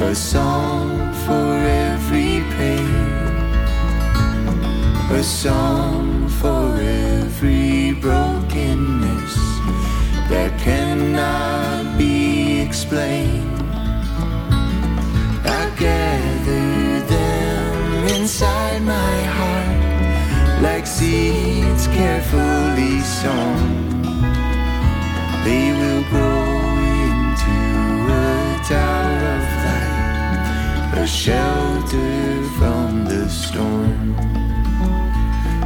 a 0.01 0.15
song 0.15 1.13
for 1.27 1.49
every 1.91 2.39
pain, 2.57 2.95
a 5.11 5.23
song 5.25 6.29
for 6.41 6.67
every 6.81 7.95
brokenness 7.95 9.35
that 10.31 10.53
cannot 10.61 11.99
be 11.99 12.61
explained. 12.61 13.59
I 15.61 15.63
gather 15.77 17.01
them 17.15 18.05
inside 18.21 18.83
my 18.83 19.17
heart 19.39 20.63
like 20.63 20.87
seeds 20.87 21.89
carefully 21.89 23.01
sown. 23.01 23.84
They 25.45 25.73
will 25.73 26.03
grow 26.05 26.45
into 27.11 27.57
a 28.09 28.61
tower 28.67 29.21
of 29.37 29.45
light, 29.67 31.03
a 31.03 31.07
shelter 31.07 32.43
from 32.59 33.05
the 33.05 33.29
storm. 33.29 34.17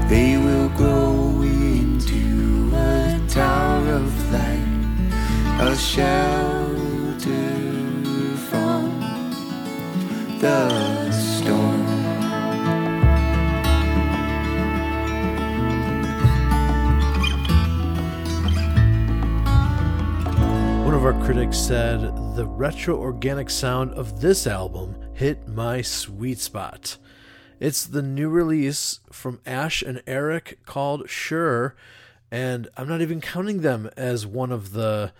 They 0.08 0.36
will 0.36 0.68
grow 0.70 1.42
into 1.42 2.72
a 2.74 3.20
tower 3.28 3.86
of 4.02 4.32
light, 4.32 4.66
a 5.60 5.76
shelter 5.76 7.28
from 8.48 8.84
the 10.40 11.07
of 20.98 21.04
our 21.04 21.24
critics 21.24 21.56
said 21.56 22.00
the 22.34 22.44
retro 22.44 22.98
organic 22.98 23.48
sound 23.48 23.92
of 23.92 24.20
this 24.20 24.48
album 24.48 24.96
hit 25.14 25.46
my 25.46 25.80
sweet 25.80 26.40
spot. 26.40 26.98
It's 27.60 27.86
the 27.86 28.02
new 28.02 28.28
release 28.28 28.98
from 29.12 29.38
Ash 29.46 29.80
and 29.80 30.02
Eric 30.08 30.58
called 30.66 31.08
Sure, 31.08 31.76
and 32.32 32.68
I'm 32.76 32.88
not 32.88 33.00
even 33.00 33.20
counting 33.20 33.60
them 33.60 33.88
as 33.96 34.26
one 34.26 34.50
of 34.50 34.72
the 34.72 35.12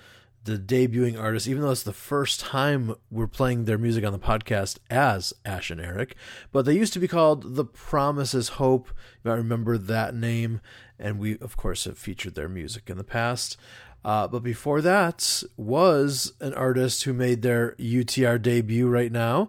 the 0.45 0.57
debuting 0.57 1.21
artists, 1.21 1.47
even 1.47 1.63
though 1.63 1.71
it's 1.71 1.83
the 1.83 1.93
first 1.93 2.41
time 2.41 2.95
we're 3.11 3.27
playing 3.27 3.65
their 3.65 3.77
music 3.77 4.05
on 4.05 4.13
the 4.13 4.19
podcast 4.19 4.79
as 4.91 5.35
Ash 5.45 5.71
and 5.71 5.81
Eric. 5.81 6.17
But 6.51 6.65
they 6.65 6.75
used 6.75 6.95
to 6.95 6.99
be 6.99 7.07
called 7.07 7.55
The 7.55 7.67
Promises 7.67 8.49
Hope. 8.51 8.89
You 9.23 9.31
might 9.31 9.37
remember 9.37 9.77
that 9.77 10.15
name, 10.15 10.61
and 10.99 11.19
we, 11.19 11.39
of 11.39 11.57
course, 11.57 11.85
have 11.85 11.99
featured 11.99 12.35
their 12.35 12.49
music 12.49 12.89
in 12.89 12.97
the 12.97 13.05
past. 13.05 13.59
Uh, 14.05 14.29
but 14.29 14.43
before 14.43 14.81
that 14.81 15.43
was 15.57 16.33
an 16.41 16.55
artist 16.55 17.05
who 17.05 17.13
made 17.13 17.43
their 17.43 17.73
UTR 17.73 18.41
debut 18.41 18.89
right 18.89 19.13
now, 19.13 19.49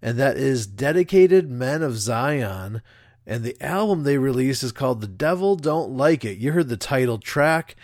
and 0.00 0.18
that 0.18 0.36
is 0.36 0.66
Dedicated 0.66 1.50
Men 1.50 1.82
of 1.82 1.98
Zion. 1.98 2.82
And 3.26 3.44
the 3.44 3.60
album 3.60 4.04
they 4.04 4.16
released 4.16 4.62
is 4.62 4.72
called 4.72 5.00
The 5.00 5.06
Devil 5.06 5.56
Don't 5.56 5.90
Like 5.90 6.24
It. 6.24 6.38
You 6.38 6.52
heard 6.52 6.68
the 6.68 6.78
title 6.78 7.18
track, 7.18 7.76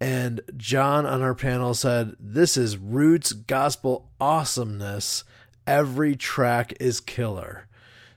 and 0.00 0.40
John 0.56 1.06
on 1.06 1.22
our 1.22 1.34
panel 1.34 1.74
said, 1.74 2.16
This 2.18 2.56
is 2.56 2.76
Roots 2.76 3.32
Gospel 3.32 4.08
awesomeness. 4.20 5.24
Every 5.66 6.16
track 6.16 6.74
is 6.80 7.00
killer. 7.00 7.66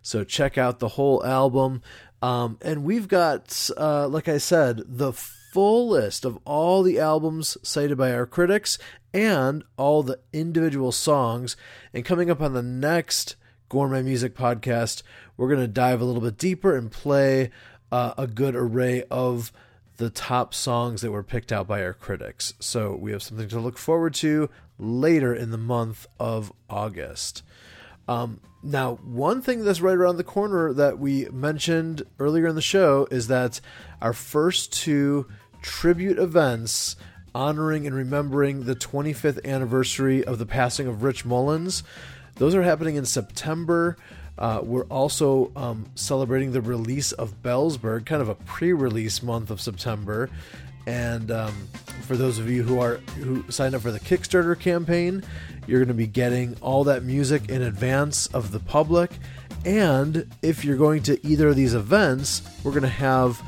So 0.02 0.24
check 0.24 0.58
out 0.58 0.80
the 0.80 0.90
whole 0.90 1.24
album. 1.26 1.82
Um, 2.22 2.58
and 2.62 2.84
we've 2.84 3.08
got, 3.08 3.70
uh, 3.78 4.08
like 4.08 4.28
I 4.28 4.38
said, 4.38 4.84
the 4.88 5.12
full 5.52 5.90
list 5.90 6.24
of 6.24 6.40
all 6.46 6.82
the 6.82 6.98
albums 6.98 7.58
cited 7.62 7.98
by 7.98 8.14
our 8.14 8.26
critics 8.26 8.78
and 9.14 9.64
all 9.76 10.02
the 10.02 10.20
individual 10.32 10.92
songs. 10.92 11.58
And 11.94 12.06
coming 12.06 12.32
up 12.32 12.42
on 12.42 12.54
the 12.54 12.64
next 12.64 13.36
Gourmet 13.68 14.02
Music 14.02 14.34
podcast, 14.34 15.04
we're 15.36 15.50
going 15.50 15.60
to 15.60 15.68
dive 15.68 16.00
a 16.00 16.06
little 16.06 16.22
bit 16.22 16.38
deeper 16.38 16.76
and 16.78 16.90
play 16.90 17.52
uh, 17.92 18.14
a 18.18 18.28
good 18.28 18.56
array 18.56 19.04
of 19.12 19.52
the 19.98 20.10
top 20.10 20.54
songs 20.54 21.02
that 21.02 21.12
were 21.12 21.24
picked 21.24 21.52
out 21.52 21.68
by 21.68 21.84
our 21.84 21.94
critics. 21.94 22.54
So 22.60 22.96
we 22.96 23.12
have 23.12 23.22
something 23.22 23.50
to 23.50 23.60
look 23.60 23.78
forward 23.78 24.14
to 24.16 24.50
later 24.80 25.36
in 25.36 25.52
the 25.52 25.58
month 25.58 26.08
of 26.18 26.54
August. 26.70 27.44
Um, 28.08 28.40
now, 28.64 28.96
one 29.04 29.42
thing 29.42 29.64
that's 29.64 29.82
right 29.82 29.98
around 29.98 30.18
the 30.18 30.24
corner 30.24 30.74
that 30.74 31.00
we 31.00 31.26
mentioned 31.30 32.04
earlier 32.20 32.48
in 32.48 32.56
the 32.56 32.62
show 32.62 33.08
is 33.12 33.28
that 33.28 33.60
our 34.02 34.14
first 34.14 34.74
two 34.74 35.28
tribute 35.62 36.18
events 36.20 36.96
honoring 37.34 37.88
and 37.88 37.96
remembering 37.96 38.66
the 38.66 38.76
25th 38.76 39.44
anniversary 39.46 40.24
of 40.24 40.38
the 40.38 40.46
passing 40.46 40.88
of 40.88 41.04
Rich 41.04 41.26
Mullins, 41.26 41.84
those 42.36 42.56
are 42.56 42.64
happening 42.64 42.96
in 42.96 43.06
September. 43.06 43.98
Uh, 44.38 44.62
we're 44.64 44.86
also 44.86 45.52
um, 45.56 45.86
celebrating 45.96 46.52
the 46.52 46.62
release 46.62 47.12
of 47.12 47.44
Bellsburg, 47.44 48.06
kind 48.06 48.22
of 48.22 48.30
a 48.30 48.36
pre-release 48.36 49.22
month 49.22 49.52
of 49.52 49.62
September. 49.62 50.30
And 50.88 51.30
um, 51.30 51.68
for 52.08 52.18
those 52.18 52.40
of 52.40 52.50
you 52.50 52.64
who 52.64 52.80
are 52.80 52.96
who 53.20 53.50
signed 53.52 53.76
up 53.76 53.84
for 53.84 53.92
the 53.92 54.00
Kickstarter 54.00 54.60
campaign, 54.60 55.24
you're 55.68 55.80
going 55.80 55.90
to 55.90 55.94
be 55.94 56.08
getting 56.08 56.58
all 56.62 56.84
that 56.86 57.04
music 57.04 57.50
in 57.50 57.62
advance 57.62 58.26
of 58.28 58.52
the 58.52 58.60
public. 58.60 59.12
And 59.64 60.28
if 60.42 60.66
you're 60.66 60.78
going 60.78 61.04
to 61.04 61.26
either 61.26 61.50
of 61.50 61.56
these 61.56 61.76
events, 61.76 62.42
we're 62.64 62.72
going 62.72 62.82
to 62.82 62.90
have 62.90 63.42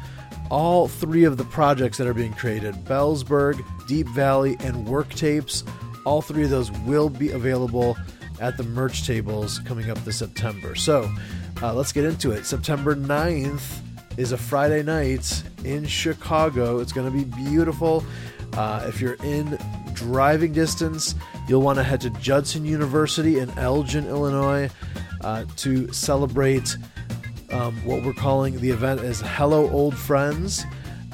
all 0.54 0.88
three 0.88 1.24
of 1.24 1.38
the 1.38 1.43
projects 1.45 1.97
that 1.97 2.06
are 2.06 2.14
being 2.14 2.32
created 2.32 2.76
Bellsburg, 2.86 3.60
Deep 3.88 4.08
Valley, 4.10 4.56
and 4.60 4.88
Work 4.88 5.10
Tapes. 5.16 5.64
All 6.06 6.22
three 6.22 6.43
of 6.43 6.51
those 6.51 6.72
will 6.86 7.10
be 7.10 7.32
available 7.32 7.97
at 8.39 8.56
the 8.56 8.62
merch 8.62 9.08
tables 9.08 9.58
coming 9.66 9.89
up 9.89 9.97
this 10.06 10.18
September. 10.18 10.76
So 10.76 11.12
uh, 11.64 11.74
let's 11.74 11.91
get 11.91 12.06
into 12.06 12.30
it. 12.30 12.45
September 12.45 12.95
9th 12.95 13.80
is 14.18 14.32
a 14.32 14.38
Friday 14.38 14.84
night 14.84 15.43
in 15.64 15.88
Chicago. 15.88 16.78
It's 16.82 16.93
going 16.93 17.12
to 17.12 17.18
be 17.18 17.24
beautiful. 17.24 18.06
Uh, 18.54 18.86
if 18.88 19.01
you're 19.01 19.18
in 19.24 19.58
driving 19.93 20.54
distance, 20.54 21.16
you'll 21.47 21.64
want 21.64 21.80
to 21.80 21.84
head 21.84 21.99
to 22.01 22.12
Judson 22.12 22.64
University 22.64 23.39
in 23.39 23.49
Elgin, 23.58 24.06
Illinois, 24.06 24.70
uh, 25.22 25.45
to 25.56 25.91
celebrate 25.91 26.78
um, 27.54 27.76
what 27.86 28.04
we're 28.04 28.14
calling 28.14 28.60
the 28.60 28.72
event 28.72 29.01
is 29.01 29.22
Hello 29.22 29.70
Old 29.70 29.95
Friends. 29.95 30.66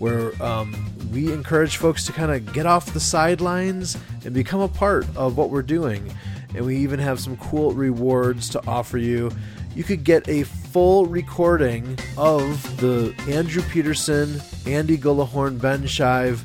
where 0.00 0.42
um, 0.42 0.91
we 1.12 1.32
encourage 1.32 1.76
folks 1.76 2.06
to 2.06 2.12
kind 2.12 2.32
of 2.32 2.52
get 2.52 2.64
off 2.64 2.92
the 2.94 3.00
sidelines 3.00 3.98
and 4.24 4.32
become 4.32 4.60
a 4.60 4.68
part 4.68 5.06
of 5.16 5.36
what 5.36 5.50
we're 5.50 5.62
doing. 5.62 6.12
And 6.54 6.64
we 6.64 6.76
even 6.78 6.98
have 6.98 7.20
some 7.20 7.36
cool 7.36 7.72
rewards 7.72 8.48
to 8.50 8.66
offer 8.66 8.98
you. 8.98 9.30
You 9.74 9.84
could 9.84 10.04
get 10.04 10.28
a 10.28 10.44
full 10.44 11.06
recording 11.06 11.98
of 12.16 12.80
the 12.80 13.14
Andrew 13.28 13.62
Peterson, 13.62 14.40
Andy 14.66 14.96
Gullahorn, 14.96 15.60
Ben 15.60 15.86
Shive, 15.86 16.42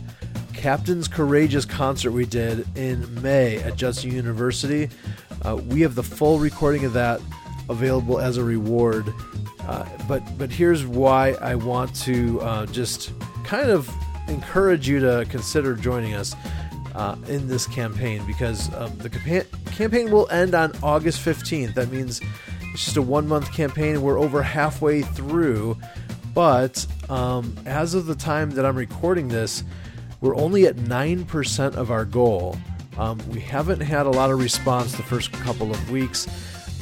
Captain's 0.54 1.08
Courageous 1.08 1.66
concert 1.66 2.12
we 2.12 2.26
did 2.26 2.68
in 2.78 3.22
May 3.22 3.58
at 3.58 3.76
Judson 3.76 4.12
University. 4.12 4.90
Uh, 5.46 5.56
we 5.56 5.82
have 5.82 5.96
the 5.96 6.04
full 6.04 6.40
recording 6.40 6.84
of 6.84 6.94
that 6.94 7.22
available 7.70 8.20
as 8.20 8.38
a 8.38 8.44
reward. 8.44 9.14
Uh, 9.62 9.86
but 10.08 10.22
but 10.38 10.50
here's 10.50 10.86
why 10.86 11.32
I 11.42 11.56
want 11.56 11.94
to 12.04 12.40
uh, 12.42 12.66
just 12.68 13.12
kind 13.44 13.70
of 13.70 13.90
encourage 14.28 14.88
you 14.88 15.00
to 15.00 15.26
consider 15.30 15.76
joining 15.76 16.14
us 16.14 16.36
uh, 16.96 17.16
in 17.28 17.48
this 17.48 17.68
campaign 17.68 18.26
because 18.26 18.74
um, 18.74 18.98
the 18.98 19.10
campa- 19.10 19.46
campaign 19.72 20.12
will 20.12 20.30
end 20.30 20.56
on 20.56 20.74
August 20.82 21.24
15th. 21.24 21.76
That 21.76 21.92
means 21.92 22.22
it's 22.74 22.86
just 22.86 22.98
a 22.98 23.02
one 23.02 23.28
month 23.28 23.54
campaign. 23.54 24.02
We're 24.02 24.20
over 24.20 24.42
halfway 24.42 25.04
through, 25.04 25.78
but 26.34 26.86
um, 27.10 27.56
as 27.66 27.94
of 27.94 28.06
the 28.06 28.16
time 28.16 28.52
that 28.52 28.66
I'm 28.66 28.76
recording 28.76 29.28
this, 29.28 29.64
we're 30.22 30.36
only 30.36 30.66
at 30.66 30.76
9% 30.76 31.76
of 31.76 31.92
our 31.92 32.06
goal. 32.06 32.58
Um, 32.98 33.20
we 33.30 33.40
haven't 33.40 33.82
had 33.82 34.08
a 34.08 34.10
lot 34.10 34.32
of 34.32 34.40
response 34.40 34.94
the 34.94 35.04
first 35.04 35.32
couple 35.32 35.70
of 35.70 35.92
weeks. 35.92 36.28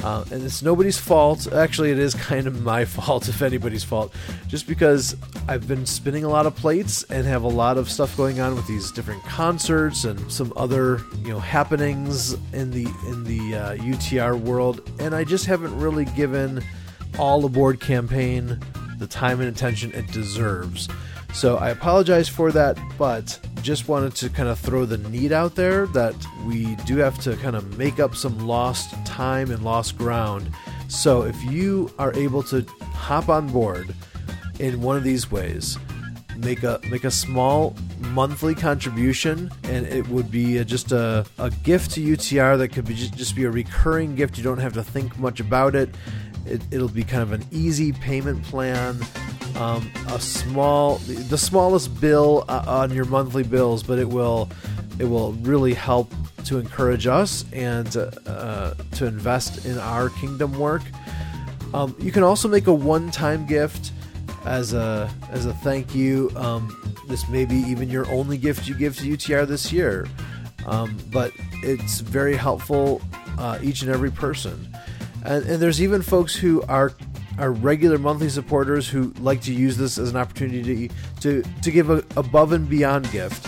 Uh, 0.02 0.24
and 0.30 0.42
it's 0.42 0.62
nobody's 0.62 0.98
fault. 0.98 1.50
Actually, 1.52 1.90
it 1.90 1.98
is 1.98 2.14
kind 2.30 2.46
of 2.46 2.62
my 2.62 2.84
fault, 2.84 3.28
if 3.28 3.42
anybody's 3.42 3.84
fault, 3.84 4.14
just 4.48 4.66
because 4.66 5.16
I've 5.48 5.66
been 5.66 5.86
spinning 5.86 6.24
a 6.24 6.28
lot 6.28 6.46
of 6.46 6.54
plates 6.54 7.02
and 7.04 7.26
have 7.26 7.42
a 7.42 7.48
lot 7.48 7.78
of 7.78 7.90
stuff 7.90 8.16
going 8.16 8.40
on 8.40 8.54
with 8.54 8.66
these 8.66 8.90
different 8.92 9.22
concerts 9.24 10.04
and 10.04 10.30
some 10.30 10.52
other 10.56 11.00
you 11.22 11.28
know 11.28 11.40
happenings 11.40 12.34
in 12.52 12.70
the 12.70 12.86
in 13.08 13.24
the 13.24 13.56
uh, 13.56 13.76
UTR 13.76 14.38
world, 14.40 14.88
and 14.98 15.14
I 15.14 15.24
just 15.24 15.46
haven't 15.46 15.78
really 15.78 16.04
given 16.04 16.62
all 17.18 17.44
aboard 17.44 17.80
campaign 17.80 18.58
the 18.98 19.06
time 19.06 19.40
and 19.40 19.48
attention 19.48 19.92
it 19.92 20.06
deserves. 20.12 20.88
So 21.36 21.58
I 21.58 21.68
apologize 21.68 22.30
for 22.30 22.50
that, 22.52 22.78
but 22.96 23.38
just 23.60 23.88
wanted 23.88 24.14
to 24.14 24.30
kind 24.30 24.48
of 24.48 24.58
throw 24.58 24.86
the 24.86 24.96
need 24.96 25.32
out 25.32 25.54
there 25.54 25.86
that 25.88 26.14
we 26.46 26.76
do 26.86 26.96
have 26.96 27.18
to 27.24 27.36
kind 27.36 27.54
of 27.54 27.76
make 27.76 28.00
up 28.00 28.16
some 28.16 28.38
lost 28.46 28.94
time 29.04 29.50
and 29.50 29.62
lost 29.62 29.98
ground. 29.98 30.50
So 30.88 31.24
if 31.24 31.36
you 31.44 31.92
are 31.98 32.14
able 32.14 32.42
to 32.44 32.62
hop 32.80 33.28
on 33.28 33.48
board 33.48 33.94
in 34.60 34.80
one 34.80 34.96
of 34.96 35.04
these 35.04 35.30
ways, 35.30 35.76
make 36.38 36.62
a 36.62 36.80
make 36.90 37.04
a 37.04 37.10
small 37.10 37.76
monthly 38.12 38.54
contribution 38.54 39.50
and 39.64 39.86
it 39.88 40.08
would 40.08 40.30
be 40.30 40.56
a, 40.56 40.64
just 40.64 40.90
a, 40.90 41.26
a 41.38 41.50
gift 41.50 41.90
to 41.92 42.00
UTR 42.00 42.56
that 42.56 42.68
could 42.68 42.86
be 42.86 42.94
just, 42.94 43.14
just 43.14 43.36
be 43.36 43.44
a 43.44 43.50
recurring 43.50 44.14
gift 44.14 44.38
you 44.38 44.42
don't 44.42 44.56
have 44.56 44.72
to 44.72 44.82
think 44.82 45.18
much 45.18 45.40
about 45.40 45.74
it. 45.74 45.94
it 46.46 46.62
it'll 46.70 46.88
be 46.88 47.04
kind 47.04 47.22
of 47.22 47.32
an 47.32 47.44
easy 47.52 47.92
payment 47.92 48.42
plan 48.44 48.98
um, 49.56 49.90
a 50.08 50.20
small, 50.20 50.96
the 50.96 51.38
smallest 51.38 52.00
bill 52.00 52.44
uh, 52.48 52.64
on 52.66 52.92
your 52.92 53.06
monthly 53.06 53.42
bills, 53.42 53.82
but 53.82 53.98
it 53.98 54.08
will, 54.08 54.48
it 54.98 55.04
will 55.04 55.32
really 55.34 55.74
help 55.74 56.12
to 56.44 56.58
encourage 56.58 57.06
us 57.06 57.44
and 57.52 57.96
uh, 57.96 58.10
uh, 58.26 58.74
to 58.92 59.06
invest 59.06 59.66
in 59.66 59.78
our 59.78 60.10
kingdom 60.10 60.58
work. 60.58 60.82
Um, 61.74 61.96
you 61.98 62.12
can 62.12 62.22
also 62.22 62.48
make 62.48 62.66
a 62.66 62.74
one-time 62.74 63.46
gift 63.46 63.92
as 64.44 64.72
a 64.72 65.12
as 65.30 65.46
a 65.46 65.52
thank 65.54 65.94
you. 65.94 66.30
Um, 66.36 66.96
this 67.08 67.28
may 67.28 67.44
be 67.44 67.56
even 67.56 67.90
your 67.90 68.08
only 68.10 68.38
gift 68.38 68.68
you 68.68 68.74
give 68.74 68.96
to 68.98 69.04
UTR 69.04 69.46
this 69.46 69.72
year, 69.72 70.08
um, 70.66 70.96
but 71.12 71.32
it's 71.62 72.00
very 72.00 72.36
helpful 72.36 73.02
uh, 73.38 73.58
each 73.62 73.82
and 73.82 73.90
every 73.90 74.10
person. 74.10 74.68
And, 75.24 75.44
and 75.46 75.60
there's 75.60 75.82
even 75.82 76.02
folks 76.02 76.34
who 76.34 76.62
are 76.62 76.92
our 77.38 77.52
regular 77.52 77.98
monthly 77.98 78.28
supporters 78.28 78.88
who 78.88 79.12
like 79.20 79.40
to 79.42 79.52
use 79.52 79.76
this 79.76 79.98
as 79.98 80.10
an 80.10 80.16
opportunity 80.16 80.90
to, 81.20 81.44
to 81.62 81.70
give 81.70 81.90
a 81.90 82.02
above 82.16 82.50
and 82.52 82.68
beyond 82.68 83.08
gift. 83.12 83.46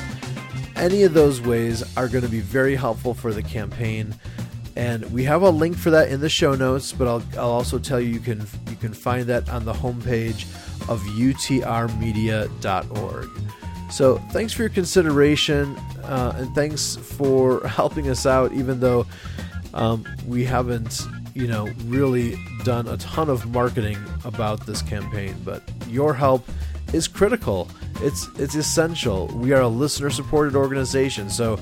Any 0.76 1.02
of 1.02 1.14
those 1.14 1.40
ways 1.40 1.82
are 1.96 2.06
going 2.08 2.22
to 2.22 2.30
be 2.30 2.38
very 2.40 2.76
helpful 2.76 3.14
for 3.14 3.32
the 3.32 3.42
campaign. 3.42 4.14
And 4.76 5.10
we 5.10 5.24
have 5.24 5.42
a 5.42 5.50
link 5.50 5.76
for 5.76 5.90
that 5.90 6.08
in 6.08 6.20
the 6.20 6.28
show 6.28 6.54
notes, 6.54 6.92
but 6.92 7.08
I'll, 7.08 7.24
I'll 7.36 7.50
also 7.50 7.80
tell 7.80 8.00
you 8.00 8.10
you 8.10 8.20
can 8.20 8.46
you 8.70 8.76
can 8.76 8.94
find 8.94 9.26
that 9.26 9.48
on 9.48 9.64
the 9.64 9.72
homepage 9.72 10.44
of 10.88 11.02
utrmedia.org. 11.02 13.28
So 13.90 14.18
thanks 14.30 14.52
for 14.52 14.62
your 14.62 14.68
consideration, 14.68 15.74
uh, 16.04 16.34
and 16.36 16.54
thanks 16.54 16.94
for 16.94 17.66
helping 17.66 18.08
us 18.08 18.24
out, 18.26 18.52
even 18.52 18.78
though 18.78 19.04
um, 19.74 20.06
we 20.26 20.44
haven't 20.44 21.02
you 21.38 21.46
know, 21.46 21.68
really 21.84 22.36
done 22.64 22.88
a 22.88 22.96
ton 22.96 23.30
of 23.30 23.46
marketing 23.46 23.96
about 24.24 24.66
this 24.66 24.82
campaign, 24.82 25.36
but 25.44 25.62
your 25.86 26.12
help 26.12 26.44
is 26.92 27.06
critical. 27.06 27.68
It's 28.00 28.26
it's 28.40 28.56
essential. 28.56 29.28
We 29.28 29.52
are 29.52 29.60
a 29.60 29.68
listener 29.68 30.10
supported 30.10 30.56
organization, 30.56 31.30
so 31.30 31.60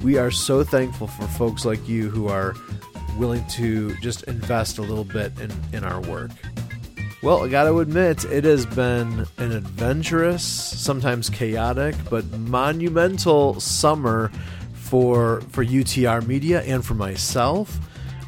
we 0.00 0.16
are 0.16 0.30
so 0.30 0.64
thankful 0.64 1.08
for 1.08 1.26
folks 1.28 1.66
like 1.66 1.86
you 1.86 2.08
who 2.08 2.28
are 2.28 2.54
willing 3.18 3.46
to 3.48 3.94
just 3.96 4.22
invest 4.22 4.78
a 4.78 4.82
little 4.82 5.04
bit 5.04 5.38
in, 5.38 5.52
in 5.74 5.84
our 5.84 6.00
work. 6.02 6.30
Well, 7.22 7.44
I 7.44 7.48
gotta 7.48 7.76
admit, 7.76 8.24
it 8.24 8.44
has 8.44 8.64
been 8.64 9.26
an 9.36 9.52
adventurous, 9.52 10.42
sometimes 10.42 11.28
chaotic, 11.28 11.96
but 12.08 12.24
monumental 12.30 13.60
summer 13.60 14.32
for 14.72 15.42
for 15.50 15.62
UTR 15.62 16.26
Media 16.26 16.62
and 16.62 16.82
for 16.82 16.94
myself. 16.94 17.78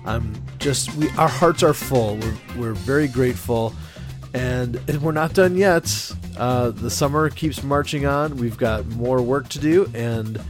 I'm 0.05 0.35
just 0.59 0.95
we 0.97 1.11
our 1.11 1.29
hearts 1.29 1.63
are 1.63 1.75
full. 1.75 2.17
We're 2.17 2.37
we're 2.57 2.73
very 2.73 3.09
grateful, 3.09 3.75
and, 4.35 4.77
and 4.89 5.03
we're 5.03 5.13
not 5.13 5.35
done 5.35 5.57
yet. 5.57 6.13
Uh, 6.37 6.71
the 6.71 6.91
summer 6.91 7.29
keeps 7.31 7.63
marching 7.63 8.07
on. 8.07 8.37
We've 8.37 8.57
got 8.57 8.87
more 8.87 9.21
work 9.21 9.49
to 9.51 9.59
do, 9.59 9.91
and 9.95 10.41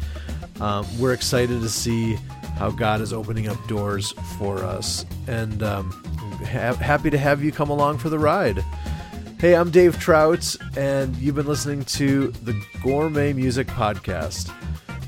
um, 0.60 0.86
we're 0.98 1.12
excited 1.12 1.60
to 1.60 1.68
see 1.68 2.16
how 2.56 2.70
God 2.70 3.00
is 3.00 3.12
opening 3.12 3.48
up 3.48 3.56
doors 3.66 4.12
for 4.38 4.58
us. 4.58 5.04
And 5.26 5.62
um, 5.62 5.90
ha- 6.44 6.74
happy 6.74 7.10
to 7.10 7.18
have 7.18 7.42
you 7.42 7.52
come 7.52 7.70
along 7.70 7.98
for 7.98 8.08
the 8.08 8.18
ride. 8.18 8.64
Hey, 9.38 9.56
I'm 9.56 9.70
Dave 9.70 9.98
Trout, 9.98 10.54
and 10.76 11.16
you've 11.16 11.34
been 11.34 11.46
listening 11.46 11.84
to 11.86 12.28
the 12.28 12.62
Gourmet 12.82 13.32
Music 13.32 13.66
Podcast, 13.68 14.54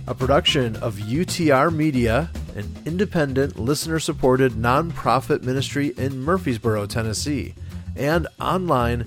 a 0.07 0.15
production 0.15 0.77
of 0.77 0.97
UTR 0.97 1.71
Media 1.71 2.31
an 2.55 2.73
independent, 2.85 3.59
listener 3.59 3.99
supported 3.99 4.53
nonprofit 4.53 5.43
ministry 5.43 5.89
in 5.97 6.23
Murfreesboro, 6.23 6.87
Tennessee, 6.87 7.55
and 7.97 8.29
online 8.41 9.01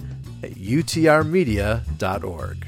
at 0.43 0.51
utrmedia.org. 0.51 2.67